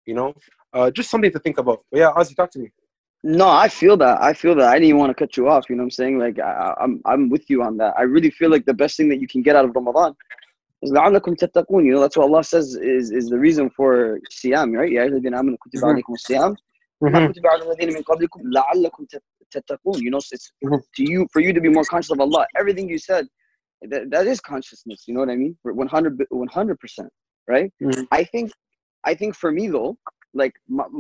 [0.07, 0.35] You know,
[0.73, 1.85] uh, just something to think about.
[1.93, 2.71] But yeah, Ozzy, talk to me.
[3.23, 4.23] No, I feel that.
[4.23, 4.69] I feel that.
[4.69, 5.69] I didn't want to cut you off.
[5.69, 6.19] You know what I'm saying?
[6.19, 7.95] Like, I, I'm, I'm with you on that.
[7.99, 10.15] I really feel like the best thing that you can get out of Ramadan
[10.84, 14.92] لعلكم تتقون you know that's what Allah says is is the reason for siyam right
[14.92, 16.56] يا أيها الذين آمنوا كتب عليكم الصيام
[17.04, 19.06] كتب على الذين من قبلكم لعلكم
[19.52, 20.52] تتقون you know it's
[20.98, 23.28] to you for you to be more conscious of Allah everything you said
[23.92, 27.08] that, that is consciousness you know what I mean 100 100%
[27.48, 28.04] right mm-hmm.
[28.12, 28.52] I think
[29.04, 29.98] I think for me though
[30.34, 30.54] like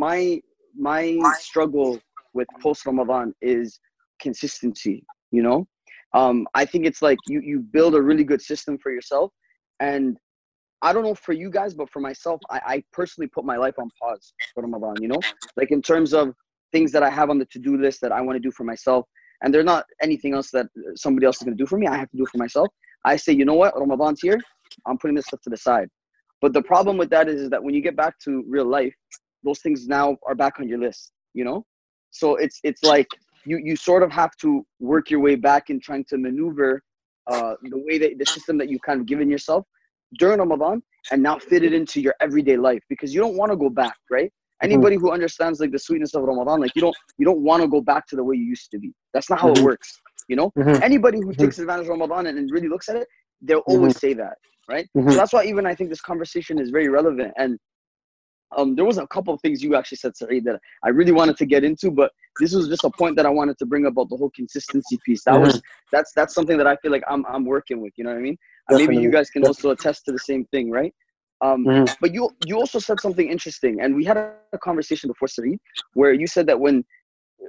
[0.05, 0.41] my
[0.89, 1.03] my
[1.39, 1.99] struggle
[2.33, 3.79] with post Ramadan is
[4.19, 5.67] consistency you know
[6.13, 9.31] um, I think it's like you you build a really good system for yourself
[9.80, 10.16] and
[10.82, 13.74] I don't know for you guys, but for myself, I, I personally put my life
[13.78, 15.20] on pause for Ramadan, you know?
[15.56, 16.34] Like in terms of
[16.72, 19.04] things that I have on the to-do list that I want to do for myself.
[19.42, 21.86] And they're not anything else that uh, somebody else is going to do for me.
[21.86, 22.68] I have to do it for myself.
[23.04, 23.78] I say, you know what?
[23.78, 24.40] Ramadan's here.
[24.86, 25.88] I'm putting this stuff to the side.
[26.40, 28.94] But the problem with that is, is that when you get back to real life,
[29.44, 31.64] those things now are back on your list, you know?
[32.10, 33.06] So it's it's like
[33.44, 36.82] you you sort of have to work your way back in trying to maneuver
[37.28, 39.64] uh, the way that the system that you've kind of given yourself
[40.18, 43.56] during Ramadan and now fit it into your everyday life because you don't want to
[43.56, 44.32] go back, right?
[44.62, 47.68] Anybody who understands like the sweetness of Ramadan, like you don't you don't want to
[47.68, 48.92] go back to the way you used to be.
[49.14, 49.62] That's not how it Mhm.
[49.62, 50.52] works, you know.
[50.58, 50.82] Mhm.
[50.82, 51.38] Anybody who Mhm.
[51.38, 53.06] takes advantage of Ramadan and, and really looks at it,
[53.40, 54.36] they'll always say that,
[54.68, 54.88] right?
[55.12, 57.32] So that's why even I think this conversation is very relevant.
[57.36, 57.58] And
[58.56, 61.36] um, there was a couple of things you actually said, Saeed, that I really wanted
[61.38, 64.08] to get into, but this was just a point that I wanted to bring about
[64.08, 65.24] the whole consistency piece.
[65.24, 65.60] That was
[65.92, 67.92] that's that's something that I feel like I'm I'm working with.
[67.96, 68.36] You know what I mean?
[68.68, 70.94] And maybe you guys can also attest to the same thing, right?
[71.40, 71.94] Um, Mhm.
[72.00, 75.58] but you you also said something interesting, and we had a, a conversation before Saeed,
[75.94, 76.84] where you said that when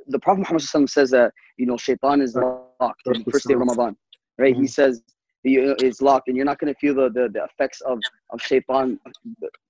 [0.08, 3.60] the Prophet Muhammad says that you know Shaitan is locked on the first day of
[3.60, 3.96] Ramadan,
[4.38, 4.56] right?
[4.56, 4.70] He Mhm.
[4.70, 5.04] says
[5.44, 9.00] it's locked, and you're not going to feel the, the the effects of of Shaitan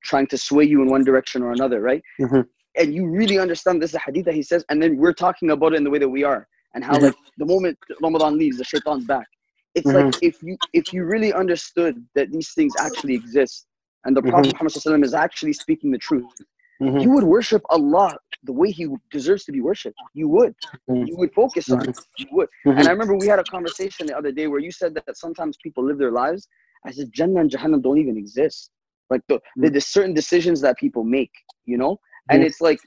[0.04, 2.04] trying to sway you in one direction or another, right?
[2.20, 2.46] Mhm.
[2.78, 5.52] And you really understand this is a hadith that he says, and then we're talking
[5.52, 7.04] about it in the way that we are, and how Mhm.
[7.04, 9.28] like the moment Ramadan leaves, the Shaitan's back.
[9.76, 13.68] It's like if you if you really understood that these things actually exist,
[14.06, 14.22] and the.
[14.22, 16.32] Prophet Muhammad SAW is actually speaking the truth,
[16.82, 17.02] Mhm.
[17.04, 19.98] you would worship Allah the way He deserves to be worshipped.
[20.14, 20.56] You would.
[20.90, 21.08] Mhm.
[21.08, 21.96] You would focus on it.
[22.18, 22.48] You would.
[22.66, 22.80] Mhm.
[22.80, 25.58] And I remember we had a conversation the other day where you said that sometimes
[25.62, 26.48] people live their lives
[26.86, 28.72] I said Jannah and Jahannam don't even exist.
[29.10, 31.32] Like the, the, the certain decisions that people make,
[31.66, 32.00] you know?
[32.30, 32.80] And it's like,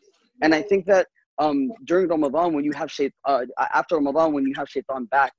[0.43, 1.07] and I think that
[1.39, 5.33] um during Ramadan when you have shait uh, after Ramadan when you have shaitan back,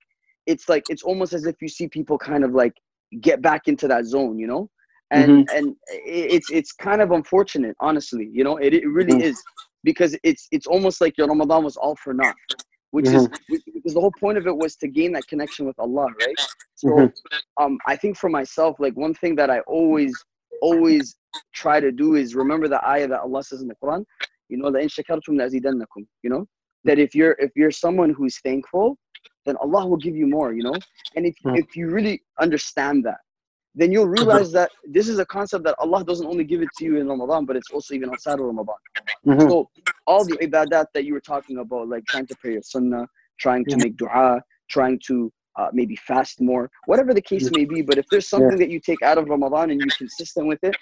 [0.45, 2.73] it's like it's almost as if you see people kind of like
[3.21, 4.69] get back into that zone, you know?
[5.12, 6.00] And and i-
[6.36, 9.22] it's it's kind of unfortunate, honestly, you know, it, it really Mhm.
[9.22, 9.42] is
[9.84, 12.36] because it's it's almost like your Ramadan was all for naught,
[12.90, 16.10] which is because the whole point of it was to gain that connection with Allah,
[16.20, 16.38] right?
[16.74, 17.12] So Mhm.
[17.60, 20.24] um, I think for myself, like one thing that I always
[20.60, 21.16] always
[21.54, 24.04] try to do is remember the ayah that Allah says in the Quran,
[24.48, 26.46] you know, لَإِن شَكَرْتُمْ لَأَزِيدَنَّكُمْ, you know,
[26.84, 28.98] that if you're if you're someone who's thankful,
[29.46, 30.78] then Allah will give you more, you know,
[31.16, 31.54] and if Mhm.
[31.54, 33.18] if you really understand that,
[33.75, 36.85] then you'll realize that this is a concept that Allah doesn't only give it to
[36.85, 38.75] you in Ramadan, but it's also even outside of Ramadan.
[39.25, 39.49] Mhm.
[39.49, 39.69] So
[40.05, 43.07] all the ibadat that you were talking about, like trying to pray your sunnah,
[43.39, 47.83] trying to make dua, trying to uh, maybe fast more, whatever the case may be.
[47.83, 50.75] But if there's something that you take out of Ramadan and you're consistent with it,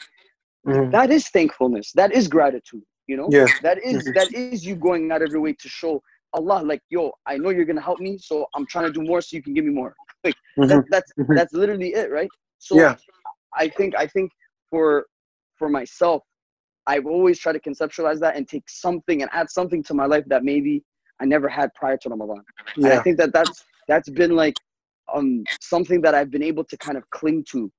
[0.65, 0.91] Mhm.
[0.91, 1.91] that is thankfulness.
[1.93, 2.83] That is gratitude.
[3.07, 3.47] You know, Yeah.
[3.63, 4.13] that is Mhm.
[4.13, 6.01] that is you going out of your way to show
[6.33, 9.19] Allah, like, yo, I know you're gonna help me, so I'm trying to do more
[9.21, 9.93] so you can give me more.
[10.23, 10.67] Like Mhm.
[10.69, 11.35] that, that's Mhm.
[11.35, 12.31] that's literally it, right?
[12.61, 12.95] So Yeah.
[13.57, 14.31] I think I think
[14.69, 15.05] for
[15.57, 16.23] for myself,
[16.87, 20.23] I've always tried to conceptualize that and take something and add something to my life
[20.27, 20.83] that maybe
[21.19, 22.43] I never had prior to Ramadan.
[22.77, 24.55] And I think that that's that's been like
[25.13, 27.69] um something that I've been able to kind of cling to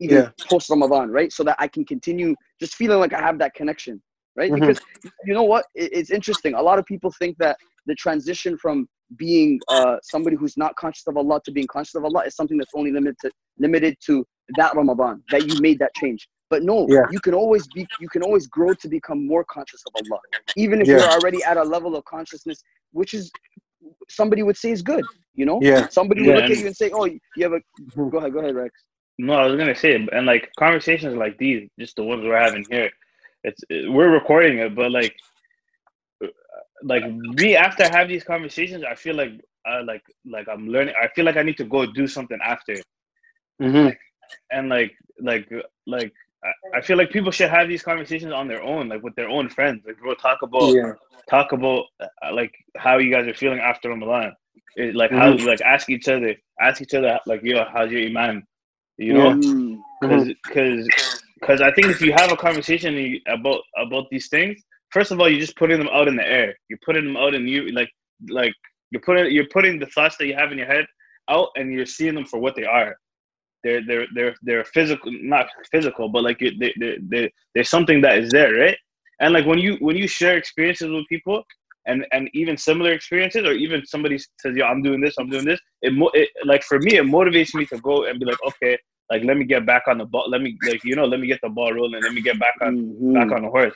[0.00, 0.30] even Yeah.
[0.48, 1.32] post Ramadan, right?
[1.32, 4.02] So that I can continue just feeling like I have that connection,
[4.36, 4.52] right?
[4.52, 4.60] Mhm.
[4.60, 4.80] Because
[5.24, 5.66] you know what?
[5.74, 6.54] It's interesting.
[6.54, 11.06] A lot of people think that the transition from being uh, somebody who's not conscious
[11.06, 14.26] of Allah to being conscious of Allah is something that's only limited to, limited to
[14.56, 16.28] that Ramadan that you made that change.
[16.50, 17.06] But no, Yeah.
[17.10, 20.20] you can always be you can always grow to become more conscious of Allah,
[20.56, 20.98] even if Yeah.
[20.98, 23.30] you're already at a level of consciousness which is
[24.08, 25.04] somebody would say is good.
[25.34, 25.88] You know, Yeah.
[25.88, 28.10] somebody Yeah, would look at you and say, "Oh, you have a." Mhm.
[28.10, 28.72] Go ahead, go ahead, Rex.
[29.18, 32.64] No, I was gonna say, and like conversations like these, just the ones we're having
[32.70, 32.90] here,
[33.44, 35.14] it's we're recording it, but like,
[36.82, 39.32] like me after I have these conversations, I feel like
[39.66, 40.94] I like like I'm learning.
[41.00, 42.82] I feel like I need to go do something after,
[43.60, 43.96] Mhm.
[44.50, 45.48] and like like
[45.86, 46.12] like
[46.44, 49.28] I- I feel like people should have these conversations on their own, like with their
[49.28, 49.82] own friends.
[49.86, 50.92] Like, bro, talk about Yeah.
[51.30, 54.32] talk about uh, like how you guys are feeling after Ramadan.
[54.76, 55.46] It, like how Mhm.
[55.46, 58.44] like ask each other, ask each other like, yo, how's your iman?
[58.98, 60.30] You know, Mm, Mhm.
[60.48, 60.90] because
[61.40, 65.28] because I think if you have a conversation about about these things, first of all,
[65.28, 66.54] you're just putting them out in the air.
[66.68, 67.90] You're putting them out in you like
[68.28, 68.52] like
[68.90, 70.86] you're putting you're putting the thoughts that you have in your head
[71.28, 72.96] out, and you're seeing them for what they are.
[73.64, 78.18] They're they're they're they're physical, not physical, but like they they they there's something that
[78.18, 78.78] is there, right?
[79.20, 81.42] And like when you when you share experiences with people.
[81.88, 85.44] And, and even similar experiences, or even somebody says, "Yo, I'm doing this, I'm doing
[85.44, 88.38] this." It, mo- it like for me, it motivates me to go and be like,
[88.44, 88.76] "Okay,
[89.10, 91.26] like let me get back on the ball let me like you know let me
[91.26, 93.14] get the ball rolling let me get back on mhm.
[93.14, 93.74] back on the horse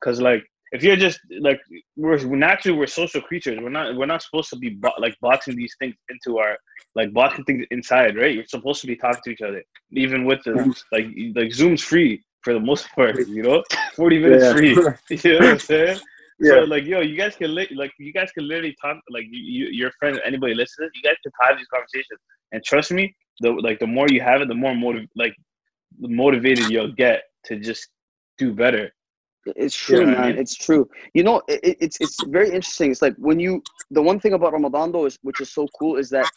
[0.00, 1.60] because like if you're just like
[1.96, 5.56] we're naturally we're social creatures we're not we're not supposed to be bo- like boxing
[5.56, 6.56] these things into our
[6.94, 10.42] like boxing things inside right you're supposed to be talking to each other even with
[10.44, 10.52] the
[10.92, 13.62] like like zoom's free for the most part you know
[13.94, 14.52] 40 minutes Yeah.
[14.52, 14.74] free
[15.10, 16.00] you know what i'm saying
[16.40, 16.50] Yeah.
[16.50, 19.40] so like yo you guys can li- like you guys can literally talk like you,
[19.58, 22.20] you your friends anybody listening you guys can have these conversations
[22.52, 25.34] and trust me the like the more you have it, the more motiv- like
[26.00, 27.88] the motivated you'll get to just
[28.38, 28.90] do better.
[29.54, 30.20] It's true, Yeah, man.
[30.20, 30.38] man.
[30.38, 30.88] It's true.
[31.14, 32.90] You know, it, it- it's it's very interesting.
[32.90, 35.96] It's like when you the one thing about Ramadan though is which is so cool
[35.96, 36.28] is that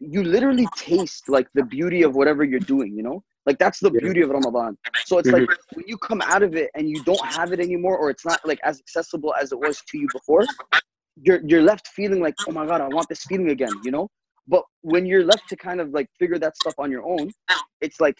[0.00, 2.96] you literally taste like the beauty of whatever you're doing.
[2.96, 4.00] You know, like that's the Yeah.
[4.00, 4.76] beauty of Ramadan.
[5.04, 5.76] So it's like mm-hmm.
[5.76, 8.40] when you come out of it and you don't have it anymore, or it's not
[8.44, 10.44] like as accessible as it was to you before,
[11.22, 13.72] you're you're left feeling like, oh my god, I want this feeling again.
[13.84, 14.08] You know.
[14.46, 17.30] But when you're left to kind of like figure that stuff on your own,
[17.80, 18.16] it's like,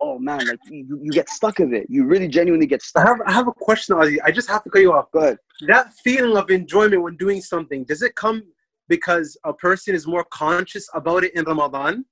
[0.00, 1.86] oh man, like you, you get stuck of it.
[1.88, 3.06] You really genuinely get I stuck.
[3.06, 4.18] have I have a question, Ozzy.
[4.24, 5.10] I just have to cut you off.
[5.12, 5.38] Go ahead.
[5.66, 8.42] That feeling of enjoyment when doing something, does it come
[8.88, 12.04] because a person is more conscious about it in Ramadan?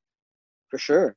[0.70, 1.14] for sure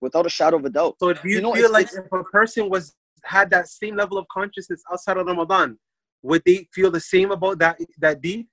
[0.00, 2.06] without a shadow of a doubt So do you, You know, feel it's- like it's-
[2.06, 5.76] if a person was had that same level of consciousness outside of Ramadan,
[6.22, 8.46] would they feel the same about that that deed?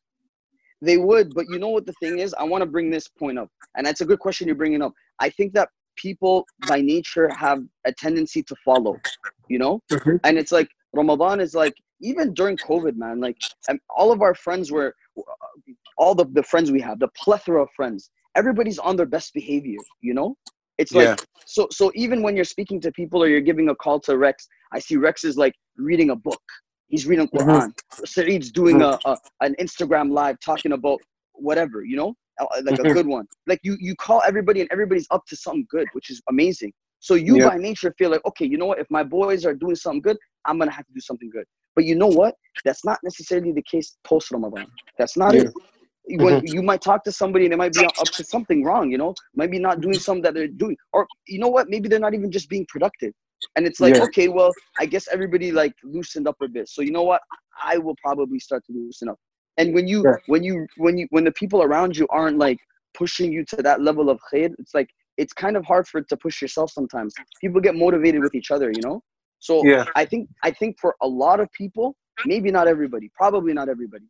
[0.82, 3.38] they would but you know what the thing is i want to bring this point
[3.40, 4.92] up and that's a good question you're bringing up
[5.26, 9.02] i think that people by nature have a tendency to follow
[9.50, 9.82] you know?
[10.24, 13.38] And it's like ramadan is like even during covid man like
[13.90, 14.94] all of our friends were
[15.98, 19.82] all the, the friends we have the plethora of friends everybody's on their best behavior
[20.02, 20.36] you know?
[20.78, 21.16] It's like Yeah.
[21.46, 24.48] so so even when you're speaking to people or you're giving a call to rex
[24.74, 26.42] i see rex is like reading a book.
[26.88, 27.46] He's reading Mhm.
[27.46, 27.74] quran.
[28.06, 31.00] Saeed's doing a, a an instagram live talking about
[31.34, 33.26] whatever you know Uh, uh, like a good one.
[33.48, 36.74] Like you you call everybody and everybody's up to something good which is amazing.
[37.00, 37.50] So you Yeah.
[37.50, 38.80] by nature feel like okay you know what?
[38.80, 41.46] If my boys are doing something good i'm gonna have to do something good.
[41.76, 42.36] But you know what?
[42.66, 44.68] That's not necessarily the case post ramadan.
[44.98, 45.44] That's not Yeah.
[45.44, 45.54] it
[46.06, 46.54] when mm-hmm.
[46.56, 49.14] you might talk to somebody and they might be up to something wrong you know?
[49.36, 50.76] Maybe not doing something that they're doing.
[50.92, 51.70] Or you know what?
[51.70, 53.14] Maybe they're not even just being productive.
[53.56, 54.04] And it's like Yeah.
[54.04, 56.68] okay well i guess everybody like loosened up a bit.
[56.68, 57.22] So you know what?
[57.62, 59.20] I will probably start to loosen up
[59.58, 60.16] and when you Yeah.
[60.28, 62.60] when you when you when the people around you aren't like
[62.94, 66.08] pushing you to that level of khair it's like it's kind of hard for it
[66.10, 69.02] to push yourself sometimes people get motivated with each other you know
[69.40, 69.86] so Yeah.
[69.96, 74.06] i think i think for a lot of people maybe not everybody probably not everybody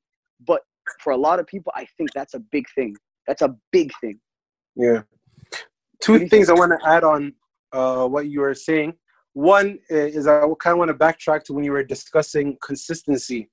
[0.46, 0.62] but
[1.00, 2.96] for a lot of people i think that's a big thing
[3.28, 4.20] that's a big thing
[4.76, 5.02] Yeah.
[6.02, 7.34] Two things I want to add on
[7.72, 8.94] uh, what you were saying.
[9.34, 13.50] One is I kind of want to backtrack to when you were discussing consistency,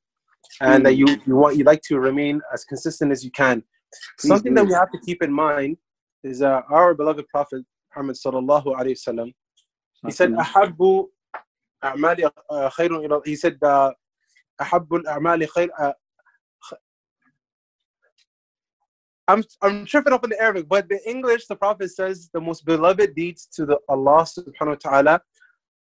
[0.61, 3.63] and that you, you want you like to remain as consistent as you can.
[4.19, 5.77] Something that we have to keep in mind
[6.23, 9.33] is uh, our beloved Prophet Muhammad sallallahu alaihi wasallam.
[10.05, 11.07] He said, "Ahabu
[11.83, 13.93] a'mali uh, khairun ila." He said, uh,
[14.61, 15.93] "Ahabu a'mali khair." Uh,
[19.29, 22.65] I'm I'm tripping up in the Arabic, but the English, the Prophet says, the most
[22.65, 25.21] beloved deeds to the Allah subhanahu wa taala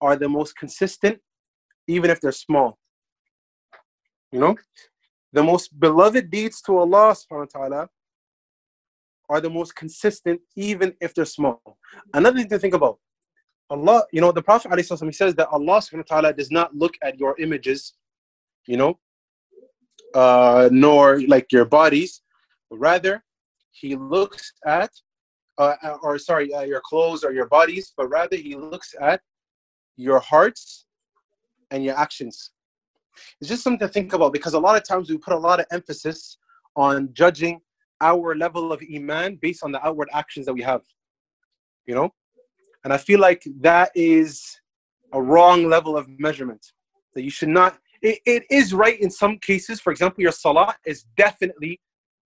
[0.01, 1.19] are the most consistent,
[1.88, 2.80] even if they're small.
[4.36, 4.56] You know?
[5.32, 7.89] The most beloved deeds to Allah subhanahu wa ta'ala
[9.30, 11.62] are the most consistent, even if they're small.
[12.13, 13.00] Another thing to think about.
[13.69, 16.95] Allah, you know, the Prophet he says that Allah subhanahu wa ta'ala does not look
[17.02, 17.93] at your images,
[18.67, 19.00] you know,
[20.13, 22.21] uh, nor like your bodies,
[22.69, 23.24] rather
[23.71, 24.91] he looks at,
[25.58, 29.21] uh, uh, or sorry, uh, your clothes or your bodies, but rather he looks at
[29.95, 30.86] your hearts
[31.71, 32.52] and your actions.
[33.39, 35.60] It's just something to think about because a lot of times we put a lot
[35.60, 36.38] of emphasis
[36.75, 37.62] on judging
[38.01, 40.82] our level of iman based on the outward actions that we have.
[41.86, 42.13] You know,
[42.84, 44.60] and I feel like that is
[45.13, 46.65] a wrong level of measurement.
[47.13, 47.78] That you should not.
[48.01, 49.80] It, it is right in some cases.
[49.80, 51.80] For example, your salah is definitely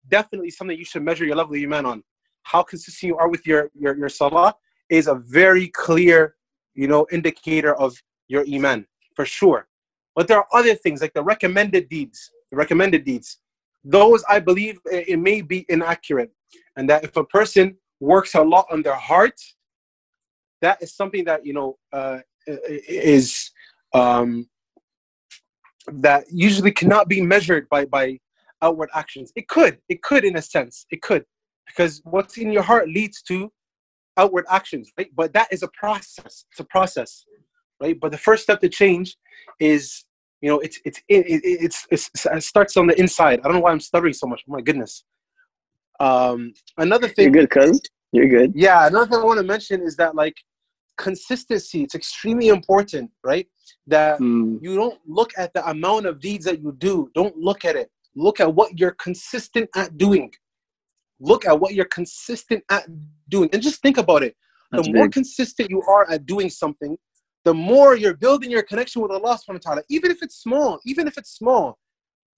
[0.09, 2.03] definitely something you should measure your level of iman on.
[2.43, 4.55] How consistent you are with your, your, your salah
[4.89, 6.35] is a very clear,
[6.75, 7.97] you know, indicator of
[8.29, 9.69] your iman, for sure.
[10.15, 13.39] But there are other things like the recommended deeds, the recommended deeds.
[13.85, 16.31] Those I believe it may be inaccurate.
[16.77, 19.41] And that if a person works a lot on their heart,
[20.61, 23.51] that is something that, you know, uh, is
[23.95, 24.49] um,
[25.93, 28.19] that usually cannot be measured by, by
[28.63, 29.33] outward actions.
[29.37, 31.25] It could, it could in a sense, it could,
[31.67, 33.53] because what's in your heart leads to
[34.17, 35.11] outward actions, right?
[35.15, 36.45] But that is a process.
[36.51, 37.25] It's a process,
[37.81, 37.99] right?
[37.99, 39.17] But the first step to change
[39.61, 40.05] is,
[40.41, 43.41] you know, it's it's it, it, it's, it's it starts on the inside.
[43.41, 44.43] I don't know why I'm stuttering so much.
[44.49, 45.05] Oh my goodness.
[46.01, 47.25] Um, another thing.
[47.35, 47.81] you're good cuz
[48.13, 50.37] you're good yeah, another thing I want to mention is that like
[50.97, 51.83] consistency.
[51.83, 53.47] It's extremely important, right?
[53.87, 57.11] That Mm, you don't look at the amount of deeds that you do.
[57.15, 57.91] Don't look at it.
[58.15, 60.33] Look at what you're consistent at doing.
[61.21, 62.87] Look at what you're consistent at
[63.29, 63.49] doing.
[63.53, 64.37] And just think about it.
[64.71, 65.13] that's the more big.
[65.13, 66.97] consistent you are at doing something,
[67.49, 69.83] the more you're building your connection with Allah subhanahu wa ta'ala.
[69.89, 71.79] Even if it's small, even if it's small,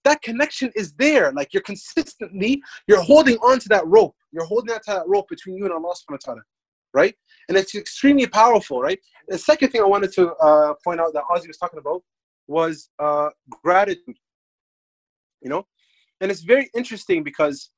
[0.05, 1.33] that connection is there.
[1.33, 4.15] Like you're consistently, you're holding on to that rope.
[4.31, 6.41] You're holding on to that rope between you and Allah subhanahu wa ta'ala.
[6.93, 7.13] right?
[7.49, 8.99] And it's extremely powerful, right?
[9.27, 12.01] The second thing I wanted to uh, point out that Ozzy was talking about
[12.47, 14.15] was uh, gratitude.
[15.41, 15.67] You know,
[16.21, 17.69] and it's very interesting because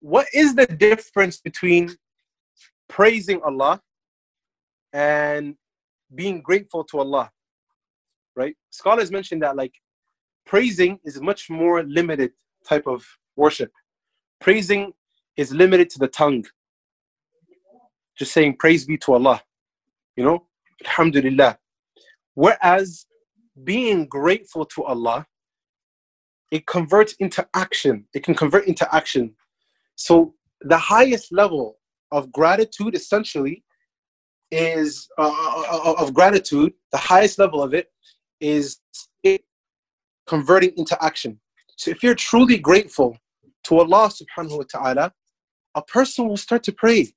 [0.00, 1.94] what is the difference between
[2.88, 3.82] praising Allah
[4.94, 5.54] and
[6.14, 7.30] being grateful to Allah?
[8.34, 8.54] Right?
[8.70, 9.74] Scholars mention that like
[10.44, 12.32] praising is a much more limited
[12.68, 13.04] type of
[13.36, 13.72] worship.
[14.40, 14.92] Praising
[15.36, 16.44] is limited to the tongue.
[18.18, 19.42] Just saying praise be to Allah.
[20.16, 20.46] You know,
[20.84, 21.58] Alhamdulillah.
[22.34, 23.06] Whereas
[23.64, 25.26] being grateful to Allah,
[26.50, 28.06] it converts into action.
[28.14, 29.34] It can convert into action.
[29.96, 31.78] So the highest level
[32.12, 33.64] of gratitude essentially
[34.50, 37.90] is uh, uh, uh, of gratitude the highest level of it
[38.40, 38.78] is
[39.22, 39.44] it
[40.26, 41.38] converting into action.
[41.76, 43.18] So if you're truly grateful
[43.64, 45.12] to allah subhanahu wa ta'ala
[45.74, 47.12] a person will start to pray.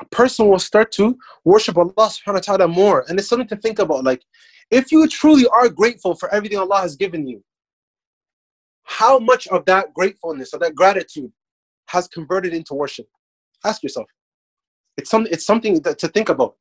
[0.00, 3.04] A person will start to worship allah subhanahu wa ta'ala more.
[3.08, 4.22] And it's something to think about like
[4.70, 7.42] if you truly are grateful for everything allah has given you
[8.88, 11.30] how much of that gratefulness or that gratitude
[11.88, 13.06] has converted into worship?
[13.64, 14.08] Ask yourself.
[14.98, 15.32] It's something.
[15.32, 16.56] It's something that, to think about.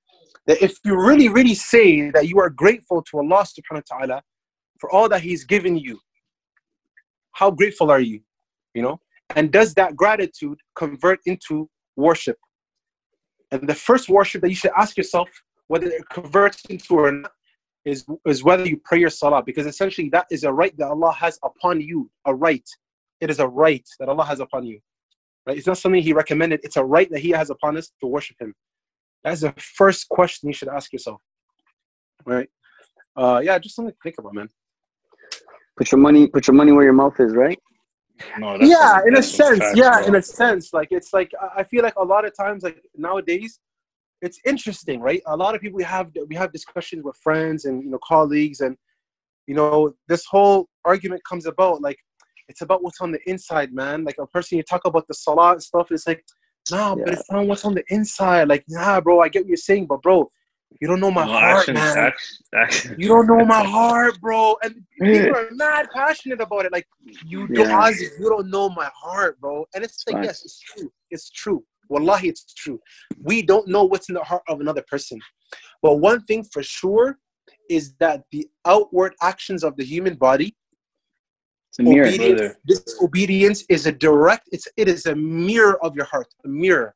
[0.46, 4.22] That if you really, really say that you are grateful to Allah Subhanahu wa Taala
[4.80, 6.00] for all that He's given you,
[7.34, 8.22] how grateful are you?
[8.74, 9.00] You know,
[9.36, 12.38] and does that gratitude convert into worship?
[13.52, 15.30] And the first worship that you should ask yourself
[15.68, 17.32] whether it converts into or not
[17.86, 21.14] is, is whether you pray your salah because essentially that is a right that Allah
[21.14, 22.10] has upon you.
[22.26, 22.68] A right.
[23.22, 24.80] It is a right that Allah has upon you.
[25.48, 25.58] Right?
[25.58, 26.60] It's not something he recommended.
[26.64, 28.54] It's a right that he has upon us to worship him.
[29.24, 31.22] That's the first question you should ask yourself.
[32.26, 32.50] Right?
[33.16, 34.50] Uh, yeah, just something to think about, man.
[35.78, 37.58] Put your money, put your money where your mouth is, right?
[38.40, 40.08] No, yeah, in a sense, yeah, bro.
[40.08, 43.60] in a sense, like it's like I feel like a lot of times, like nowadays,
[44.24, 45.22] it's interesting, right?
[45.28, 48.62] A lot of people we have we have discussions with friends and you know colleagues,
[48.62, 48.76] and
[49.46, 51.98] you know this whole argument comes about like
[52.50, 54.04] it's about what's on the inside, man.
[54.04, 56.24] Like a person you talk about the salah and stuff, it's like,
[56.72, 57.04] nah, yeah.
[57.06, 58.48] but it's not what's on the inside.
[58.48, 60.30] Like, nah, bro, I get what you're saying, but bro,
[60.82, 61.98] you don't know my no, heart, action, man.
[61.98, 62.96] Action, action.
[62.98, 64.56] You don't know my heart, bro.
[64.64, 66.72] And people are mad passionate about it.
[66.72, 66.88] Like,
[67.26, 67.64] you yeah.
[67.64, 69.66] don't, you don't know my heart, bro.
[69.74, 70.92] And it's like, yes, it's true.
[71.10, 71.64] It's true.
[71.90, 72.80] Wallahi, it's true.
[73.22, 75.20] We don't know what's in the heart of another person.
[75.82, 77.18] But one thing for sure
[77.70, 80.67] is that the outward actions of the human body it's a
[81.84, 82.08] mirror.
[82.08, 86.48] Obedience, this obedience is a direct, it's it is a mirror of your heart, a
[86.48, 86.96] mirror.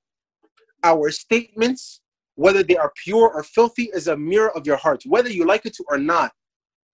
[0.84, 2.02] Our statements,
[2.36, 5.66] whether they are pure or filthy, is a mirror of your heart, whether you like
[5.66, 6.32] it to or not.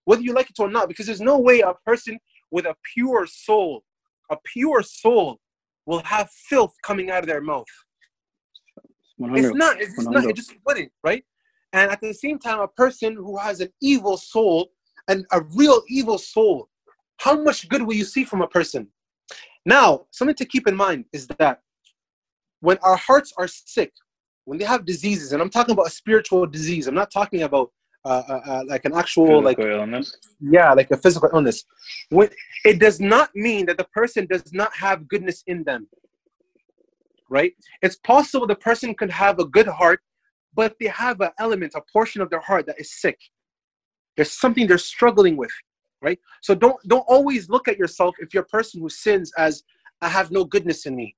[0.06, 2.18] Whether you like it or not, because there's no way a person
[2.50, 3.84] with a pure soul,
[4.32, 5.40] a pure soul,
[5.86, 7.66] will have filth coming out of their mouth.
[9.20, 11.24] It's not, it's not, it just wouldn't, right?
[11.74, 14.70] And at the same time, a person who has an evil soul
[15.08, 16.70] and a real evil soul
[17.18, 18.88] how much good will you see from a person?
[19.66, 21.62] Now, something to keep in mind is that
[22.62, 23.92] when our hearts are sick,
[24.46, 27.72] when they have diseases, and I'm talking about a spiritual disease, I'm not talking about
[28.06, 30.16] uh, uh, uh, like an actual physical like illness.
[30.40, 31.66] Yeah, like a physical illness.
[32.10, 32.30] When
[32.64, 35.88] it does not mean that the person does not have goodness in them.
[37.30, 37.52] Right?
[37.82, 40.00] It's possible the person could have a good heart,
[40.54, 43.20] but they have an element, a portion of their heart that is sick.
[44.16, 45.52] There's something they're struggling with
[46.02, 46.20] right?
[46.42, 49.64] So don't don't always look at yourself if you're a person who sins as
[50.02, 51.16] I have no goodness in me.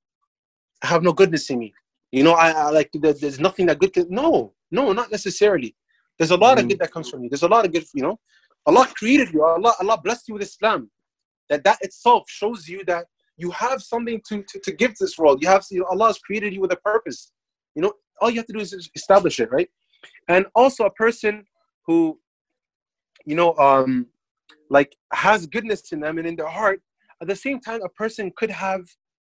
[0.81, 1.73] I have no goodness in me.
[2.11, 3.93] You know, I, I like there's nothing that good.
[3.93, 5.75] Can, no, no, not necessarily.
[6.17, 6.61] There's a lot mm.
[6.61, 7.29] of good that comes from you.
[7.29, 7.85] There's a lot of good.
[7.93, 8.19] You know,
[8.65, 9.43] Allah created you.
[9.43, 10.89] Allah Allah blessed you with Islam.
[11.49, 13.05] That that itself shows you that
[13.37, 15.41] you have something to, to, to give to this world.
[15.41, 17.31] You have you know, Allah has created you with a purpose.
[17.75, 19.69] You know, all you have to do is establish it, right?
[20.27, 21.45] And also a person
[21.85, 22.19] who,
[23.25, 24.07] you know, um,
[24.69, 26.81] like has goodness in them and in their heart
[27.21, 28.81] at the same time a person could have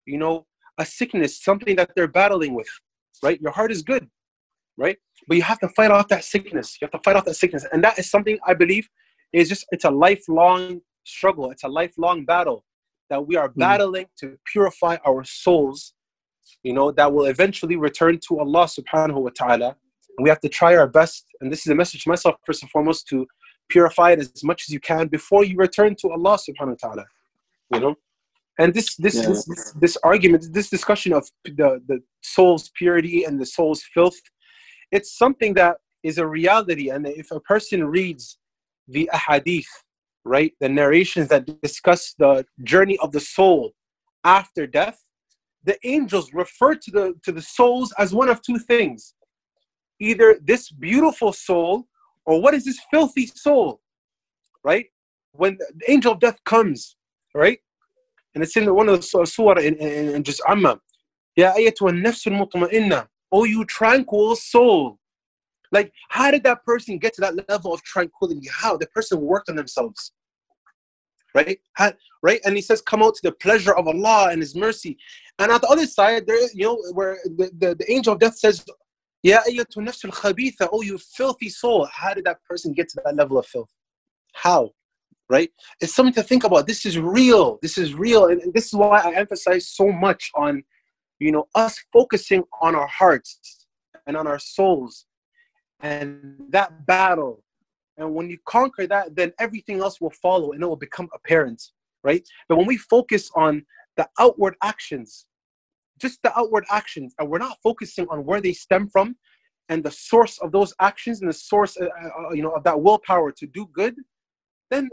[0.06, 0.46] you know
[0.78, 2.68] a sickness something that they're battling with
[3.22, 3.40] right?
[3.40, 4.08] Your heart is good
[4.80, 4.96] right?
[5.28, 6.78] But you have to fight off that sickness.
[6.80, 7.66] You have to fight off that sickness.
[7.72, 8.88] And that is something i believe
[9.32, 11.50] is just it's a lifelong struggle.
[11.50, 12.64] It's a lifelong battle
[13.10, 13.56] that we are mm.
[13.56, 15.94] battling to purify our souls
[16.62, 19.76] you know that will eventually return to allah subhanahu wa ta'ala.
[20.18, 21.24] We have to try our best.
[21.40, 23.26] And this is a message to myself first and foremost to
[23.76, 27.04] purify it as much as you can before you return to Allah subhanahu wa ta'ala.
[27.72, 27.94] You know?
[28.60, 29.28] And this this, yeah.
[29.30, 31.22] this, this this argument, this discussion of
[31.60, 31.98] the, the
[32.34, 34.20] soul's purity and the soul's filth,
[34.96, 35.74] it's something that
[36.10, 36.86] is a reality.
[36.94, 38.24] And if a person reads
[38.94, 39.72] the ahadith,
[40.36, 42.32] right, the narrations that discuss the
[42.72, 43.62] journey of the soul
[44.40, 44.98] after death,
[45.68, 49.00] the angels refer to the to the souls as one of two things.
[50.00, 51.86] either this beautiful soul
[52.26, 53.80] or what is this filthy soul,
[54.64, 54.86] right?
[55.32, 56.96] When the angel of death comes,
[57.34, 57.58] right?
[58.34, 60.80] And it's in one of the surah in, in, in Juz Amma.
[61.36, 63.06] Ya ayatu nafsul mutma'inna.
[63.32, 64.98] Oh, you tranquil soul.
[65.72, 68.48] Like, how did that person get to that level of tranquility?
[68.52, 68.76] How?
[68.76, 70.12] The person worked on themselves.
[71.32, 71.60] Right?
[71.74, 71.92] How,
[72.22, 72.40] right?
[72.44, 74.98] And he says, come out to the pleasure of Allah and His mercy.
[75.38, 78.36] And at the other side, there, you know, where the, the, the angel of death
[78.36, 78.64] says,
[79.22, 80.68] Ya ayatu nafsul khabitha.
[80.72, 81.86] Oh, you filthy soul.
[81.92, 83.70] How did that person get to that level of filth?
[84.34, 84.70] How?
[85.28, 85.50] Right?
[85.80, 86.66] It's something to think about.
[86.66, 87.58] This is real.
[87.62, 88.26] This is real.
[88.26, 90.62] And this is why I emphasize so much on,
[91.18, 93.66] you know, us focusing on our hearts
[94.06, 95.06] and on our souls
[95.82, 97.42] and that battle
[97.96, 101.62] and when you conquer that then everything else will follow and it will become apparent
[102.02, 103.64] right but when we focus on
[103.96, 105.26] the outward actions
[106.00, 109.16] just the outward actions and we're not focusing on where they stem from
[109.68, 112.80] and the source of those actions and the source uh, uh, you know of that
[112.80, 113.94] willpower to do good
[114.70, 114.88] then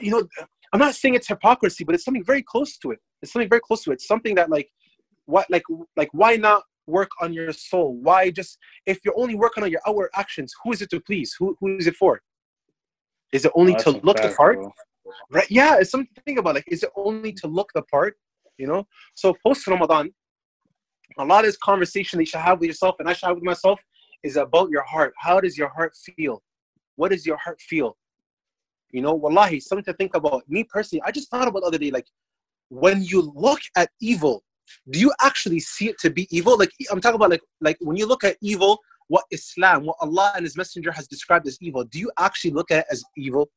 [0.00, 0.22] you know
[0.72, 3.60] i'm not saying it's hypocrisy but it's something very close to it it's something very
[3.60, 4.68] close to it something that like
[5.26, 5.64] what like
[5.96, 7.96] like why not work on your soul?
[8.00, 11.34] Why just if you're only working on your outward actions, who is it to please?
[11.38, 12.20] Who who is it for?
[13.32, 14.58] Is it only oh, to look the part?
[15.30, 15.50] Right?
[15.50, 16.54] Yeah, it's something to think about.
[16.54, 18.16] Like, is it only to look the part?
[18.58, 18.86] You know.
[19.14, 20.10] So post Ramadan,
[21.18, 23.36] a lot of this conversation that you should have with yourself and I should have
[23.36, 23.80] with myself
[24.22, 25.12] is about your heart.
[25.18, 26.42] How does your heart feel?
[26.96, 27.96] What does your heart feel?
[28.90, 30.48] You know, wallahi, something to think about.
[30.48, 32.06] Me personally, I just thought about the other day, like
[32.68, 34.42] when you look at evil,
[34.90, 36.56] do you actually see it to be evil?
[36.56, 40.32] Like I'm talking about like like when you look at evil, what Islam, what Allah
[40.36, 43.50] and His Messenger has described as evil, do you actually look at it as evil?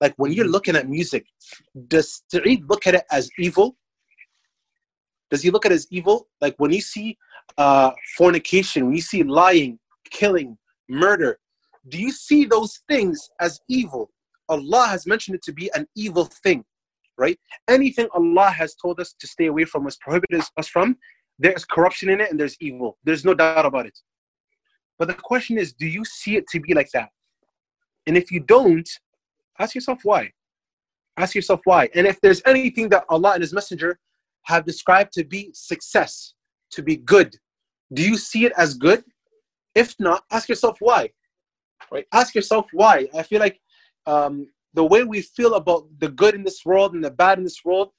[0.00, 0.52] Like when you're mm-hmm.
[0.52, 1.26] looking at music,
[1.88, 3.76] does Saeed look at it as evil?
[5.30, 6.28] Does he look at as evil?
[6.40, 7.16] Like when you see
[7.58, 9.78] uh, fornication, when you see lying,
[10.10, 10.56] killing,
[10.88, 11.38] murder,
[11.88, 14.10] do you see those things as evil?
[14.48, 16.64] Allah has mentioned it to be an evil thing
[17.18, 17.38] right?
[17.68, 20.96] Anything Allah has told us to stay away from, us, prohibited us from,
[21.38, 22.98] there's corruption in it and there's evil.
[23.04, 23.98] There's no doubt about it.
[24.98, 27.10] But the question is, do you see it to be like that?
[28.06, 28.88] And if you don't,
[29.58, 30.30] ask yourself why.
[31.16, 31.88] Ask yourself why.
[31.94, 33.98] And if there's anything that Allah and His Messenger
[34.46, 36.34] have described to be success,
[36.70, 37.36] to be good,
[37.92, 39.04] do you see it as good?
[39.74, 41.10] If not, ask yourself why.
[41.92, 42.06] Right?
[42.12, 43.06] Ask yourself why.
[43.14, 43.60] I feel like
[44.06, 47.44] um, the way we feel about the good in this world and the bad in
[47.44, 47.90] this world,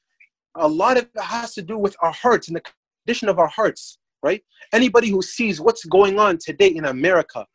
[0.56, 2.64] a lot of it has to do with our hearts and the
[3.06, 4.42] condition of our hearts, right?
[4.74, 7.46] Anybody who sees what's going on today in America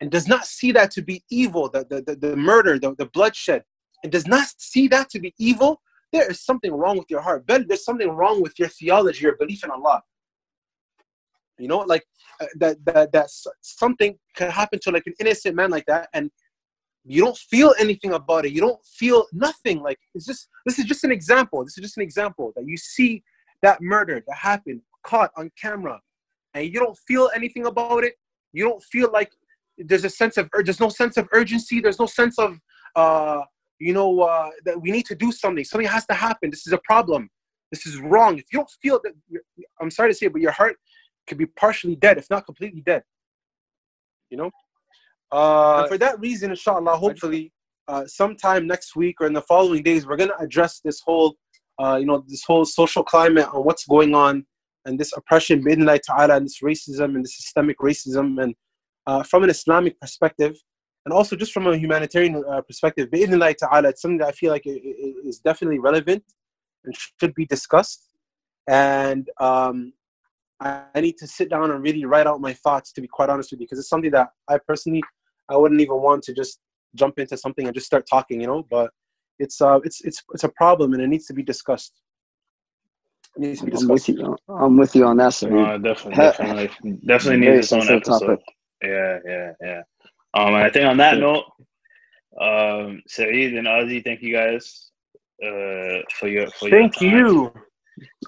[0.00, 3.06] and does not see that to be evil, the, the, the, the murder, the, the
[3.06, 3.64] bloodshed,
[4.02, 5.82] and does not see that to be evil,
[6.12, 7.46] there is something wrong with your heart.
[7.46, 10.02] Ben, there's something wrong with your theology, your belief in Allah.
[11.58, 12.04] You know, like
[12.40, 13.28] uh, that, that, that
[13.60, 16.30] something can happen to like an innocent man like that, and
[17.04, 18.52] you don't feel anything about it.
[18.52, 19.80] You don't feel nothing.
[19.80, 21.64] Like it's just this is just an example.
[21.64, 23.22] This is just an example that you see
[23.62, 26.00] that murder that happened caught on camera
[26.54, 28.14] and you don't feel anything about it.
[28.52, 29.30] You don't feel like
[29.78, 31.80] there's a sense of there's no sense of urgency.
[31.80, 32.58] There's no sense of
[32.96, 33.42] uh
[33.80, 35.64] you know uh that we need to do something.
[35.64, 36.50] Something has to happen.
[36.50, 37.28] This is a problem.
[37.72, 38.38] This is wrong.
[38.38, 39.12] If you don't feel that
[39.80, 40.76] i'm sorry to say but your heart
[41.26, 43.02] could be partially dead if not completely dead.
[44.30, 44.50] You know?
[45.32, 47.52] Uh, for that reason, inshallah, hopefully,
[47.88, 51.36] uh, sometime next week or in the following days, we're going to address this whole,
[51.80, 54.44] uh, you know, this whole social climate on what's going on
[54.86, 58.54] and this oppression, bidnillah ta'ala, and this racism and this systemic racism, and
[59.06, 60.56] uh, from an Islamic perspective,
[61.04, 64.50] and also just from a humanitarian uh, perspective, bidnillah ta'ala, it's something that I feel
[64.50, 66.22] like is definitely relevant
[66.84, 68.06] and should be discussed.
[68.68, 69.92] And um,
[70.60, 73.50] I need to sit down and really write out my thoughts, to be quite honest
[73.50, 75.02] with you, because it's something that I personally
[75.48, 76.60] I wouldn't even want to just
[76.94, 78.66] jump into something and just start talking, you know.
[78.70, 78.90] But
[79.38, 81.94] it's uh, it's it's it's a problem and it needs to be discussed.
[83.36, 83.90] It needs to be discussed.
[83.90, 84.36] I'm with you.
[84.48, 85.48] I'm with you on that, sir.
[85.48, 86.70] No, definitely, definitely,
[87.06, 88.20] definitely needs its own episode.
[88.20, 88.40] Topic.
[88.82, 89.82] Yeah, yeah, yeah.
[90.34, 91.20] Um, and I think on that yeah.
[91.20, 91.44] note,
[92.40, 94.90] um, Saeed and Ozzy, thank you guys
[95.42, 97.52] uh, for your for your thank your you.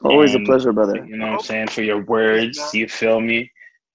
[0.02, 1.04] Always and, a pleasure, brother.
[1.06, 2.58] You know what I'm saying for your words.
[2.74, 3.50] You feel me?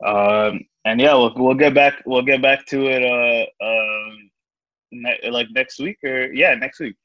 [0.05, 4.29] Um, and yeah, we'll we'll get back we'll get back to it uh um
[4.91, 6.95] ne- like next week or yeah next week.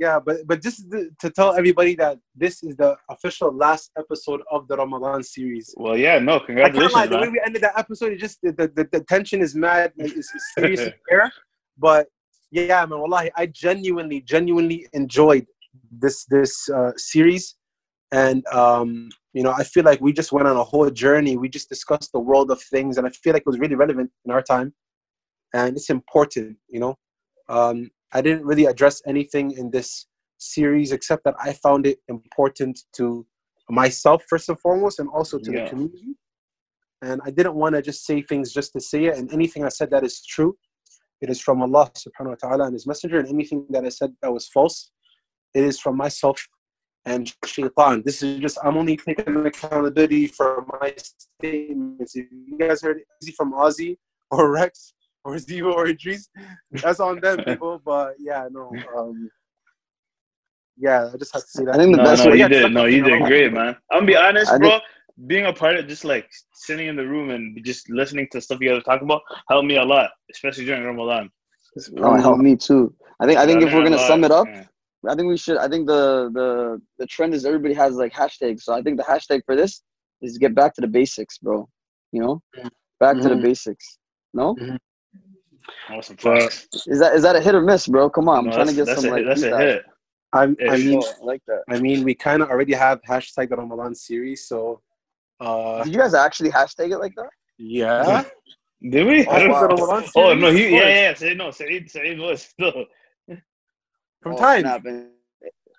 [0.00, 0.78] Yeah, but but just
[1.22, 5.74] to tell everybody that this is the official last episode of the Ramadan series.
[5.76, 6.94] Well, yeah, no, congratulations.
[6.94, 9.42] I can't lie, the way we ended that episode, it just the, the, the tension
[9.42, 10.80] is mad, it's, it's serious
[11.10, 11.30] here.
[11.76, 12.06] But
[12.50, 15.46] yeah, man, wallahi, I genuinely, genuinely enjoyed
[16.02, 17.56] this this uh, series.
[18.12, 21.36] and um, you know, I feel like we just went on a whole journey.
[21.36, 24.10] We just discussed the world of things, and I feel like it was really relevant
[24.24, 24.74] in our time,
[25.54, 26.56] and it's important.
[26.68, 26.98] You know,
[27.48, 30.06] um, I didn't really address anything in this
[30.38, 33.26] series except that I found it important to
[33.68, 35.64] myself first and foremost, and also to Yeah.
[35.64, 36.16] the community.
[37.02, 39.16] And I didn't want to just say things just to say it.
[39.16, 40.58] And anything I said that is true,
[41.20, 43.20] it is from Allah subhanahu wa ta'ala and His Messenger.
[43.20, 44.90] And anything that I said that was false,
[45.54, 46.46] it is from myself
[47.06, 48.02] and shaitan.
[48.04, 52.16] This is just, I'm only taking accountability for my statements.
[52.16, 53.96] If you guys heard easy from Ozzy
[54.30, 54.94] or Rex
[55.24, 56.28] or Zero or Idris,
[56.82, 57.80] that's on them, people.
[57.84, 58.72] But yeah, no.
[58.96, 59.28] Um,
[60.76, 61.74] yeah, I just have to say that.
[61.74, 62.72] I think the No, best no, way- you did.
[62.72, 63.76] No, you did great, man.
[63.90, 64.78] I'm gonna be honest, I bro.
[65.26, 68.58] Being a part of just like sitting in the room and just listening to stuff
[68.62, 71.28] you guys are talking about helped me a lot, especially during Ramadan.
[71.90, 72.94] No, it helped me too.
[73.20, 74.06] I think I think Yeah, if we're gonna lot.
[74.08, 74.64] sum it up, Yeah.
[75.08, 75.58] I think we should.
[75.58, 78.62] I think the the the trend is everybody has like hashtags.
[78.62, 79.82] So I think the hashtag for this
[80.22, 81.68] is get back to the basics, bro.
[82.12, 82.42] You know,
[82.98, 83.42] back to the Mhm.
[83.42, 83.98] basics.
[84.32, 84.56] No,
[85.90, 86.68] Awesome facts.
[86.86, 88.08] is that is that a hit or miss, bro?
[88.10, 89.24] Come on, I'm No, trying to get that's some a, like.
[89.24, 89.84] that's a hit.
[90.32, 91.62] I'm, I mean, Oh, I like that.
[91.68, 94.80] I mean, we kind of already have hashtag the Ramadan series, so
[95.40, 97.30] uh, Did you guys actually hashtag it like that?
[97.58, 98.22] yeah.
[98.88, 99.26] Did we?
[99.26, 99.66] Oh, wow.
[99.66, 100.08] The know.
[100.14, 100.82] Oh no, he yeah course.
[100.88, 101.14] yeah.
[101.14, 102.86] Said no, Saeed Saeed was still.
[104.22, 104.60] From Oh, time.
[104.60, 104.84] snap,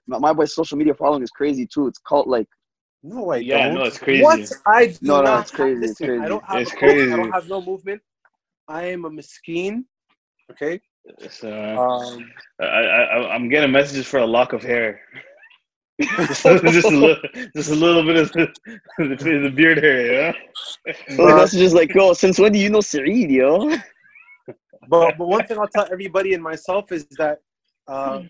[0.08, 1.88] My, my boy's social media following is crazy too.
[1.88, 2.48] It's called like
[3.04, 3.76] No, I Yeah, don't.
[3.76, 4.24] no, it's crazy.
[4.24, 4.52] What?
[4.68, 6.20] I do No, no, not it's crazy, Have, it's crazy.
[6.24, 8.02] I don't have It's a coach, I don't have no movement.
[8.68, 9.84] I am a miskeen.
[10.51, 10.80] Okay.
[11.30, 12.30] So, Um,
[12.62, 15.01] I, I I'm getting messages for a lock of hair.
[16.01, 17.16] just, just a little,
[17.55, 18.47] just a little bit of the,
[18.97, 20.93] the, the beard hair, yeah.
[21.16, 23.70] so the message is like, yo, since when do you know Saeed, yo?
[24.89, 27.39] but but one thing I'll tell everybody and myself is that
[27.88, 28.22] uh,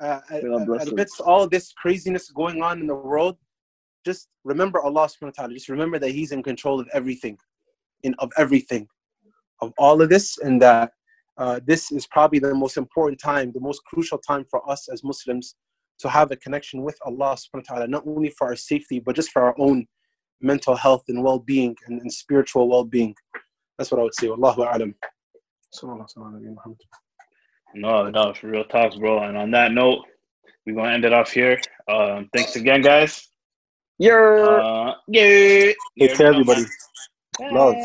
[0.00, 0.94] uh, at, God bless at- him.
[0.94, 3.36] amidst all this craziness going on in the world,
[4.06, 5.52] just remember Allah subhanahu wa ta'ala.
[5.54, 7.36] Just remember that He's in control of everything,
[8.04, 8.88] in of everything,
[9.62, 10.92] of all of this, and that
[11.38, 15.02] uh, this is probably the most important time, the most crucial time for us as
[15.02, 15.54] Muslims
[16.00, 19.16] to have a connection with Allah subhanahu wa ta'ala, not only for our safety, but
[19.16, 19.86] just for our own
[20.40, 23.14] mental health and well-being and, and spiritual well-being.
[23.78, 24.26] That's what I would say.
[24.26, 24.94] Wallahu a'lam.
[25.74, 26.76] Sallallahu wa sallam.
[27.74, 29.22] No, no, for real talks, bro.
[29.22, 30.04] And on that note,
[30.66, 31.58] we're gonna end it off here.
[31.88, 33.28] Um, thanks again, guys.
[33.98, 35.72] You're Uh, yeah.
[35.98, 36.64] Take care, everybody.
[37.40, 37.76] Love.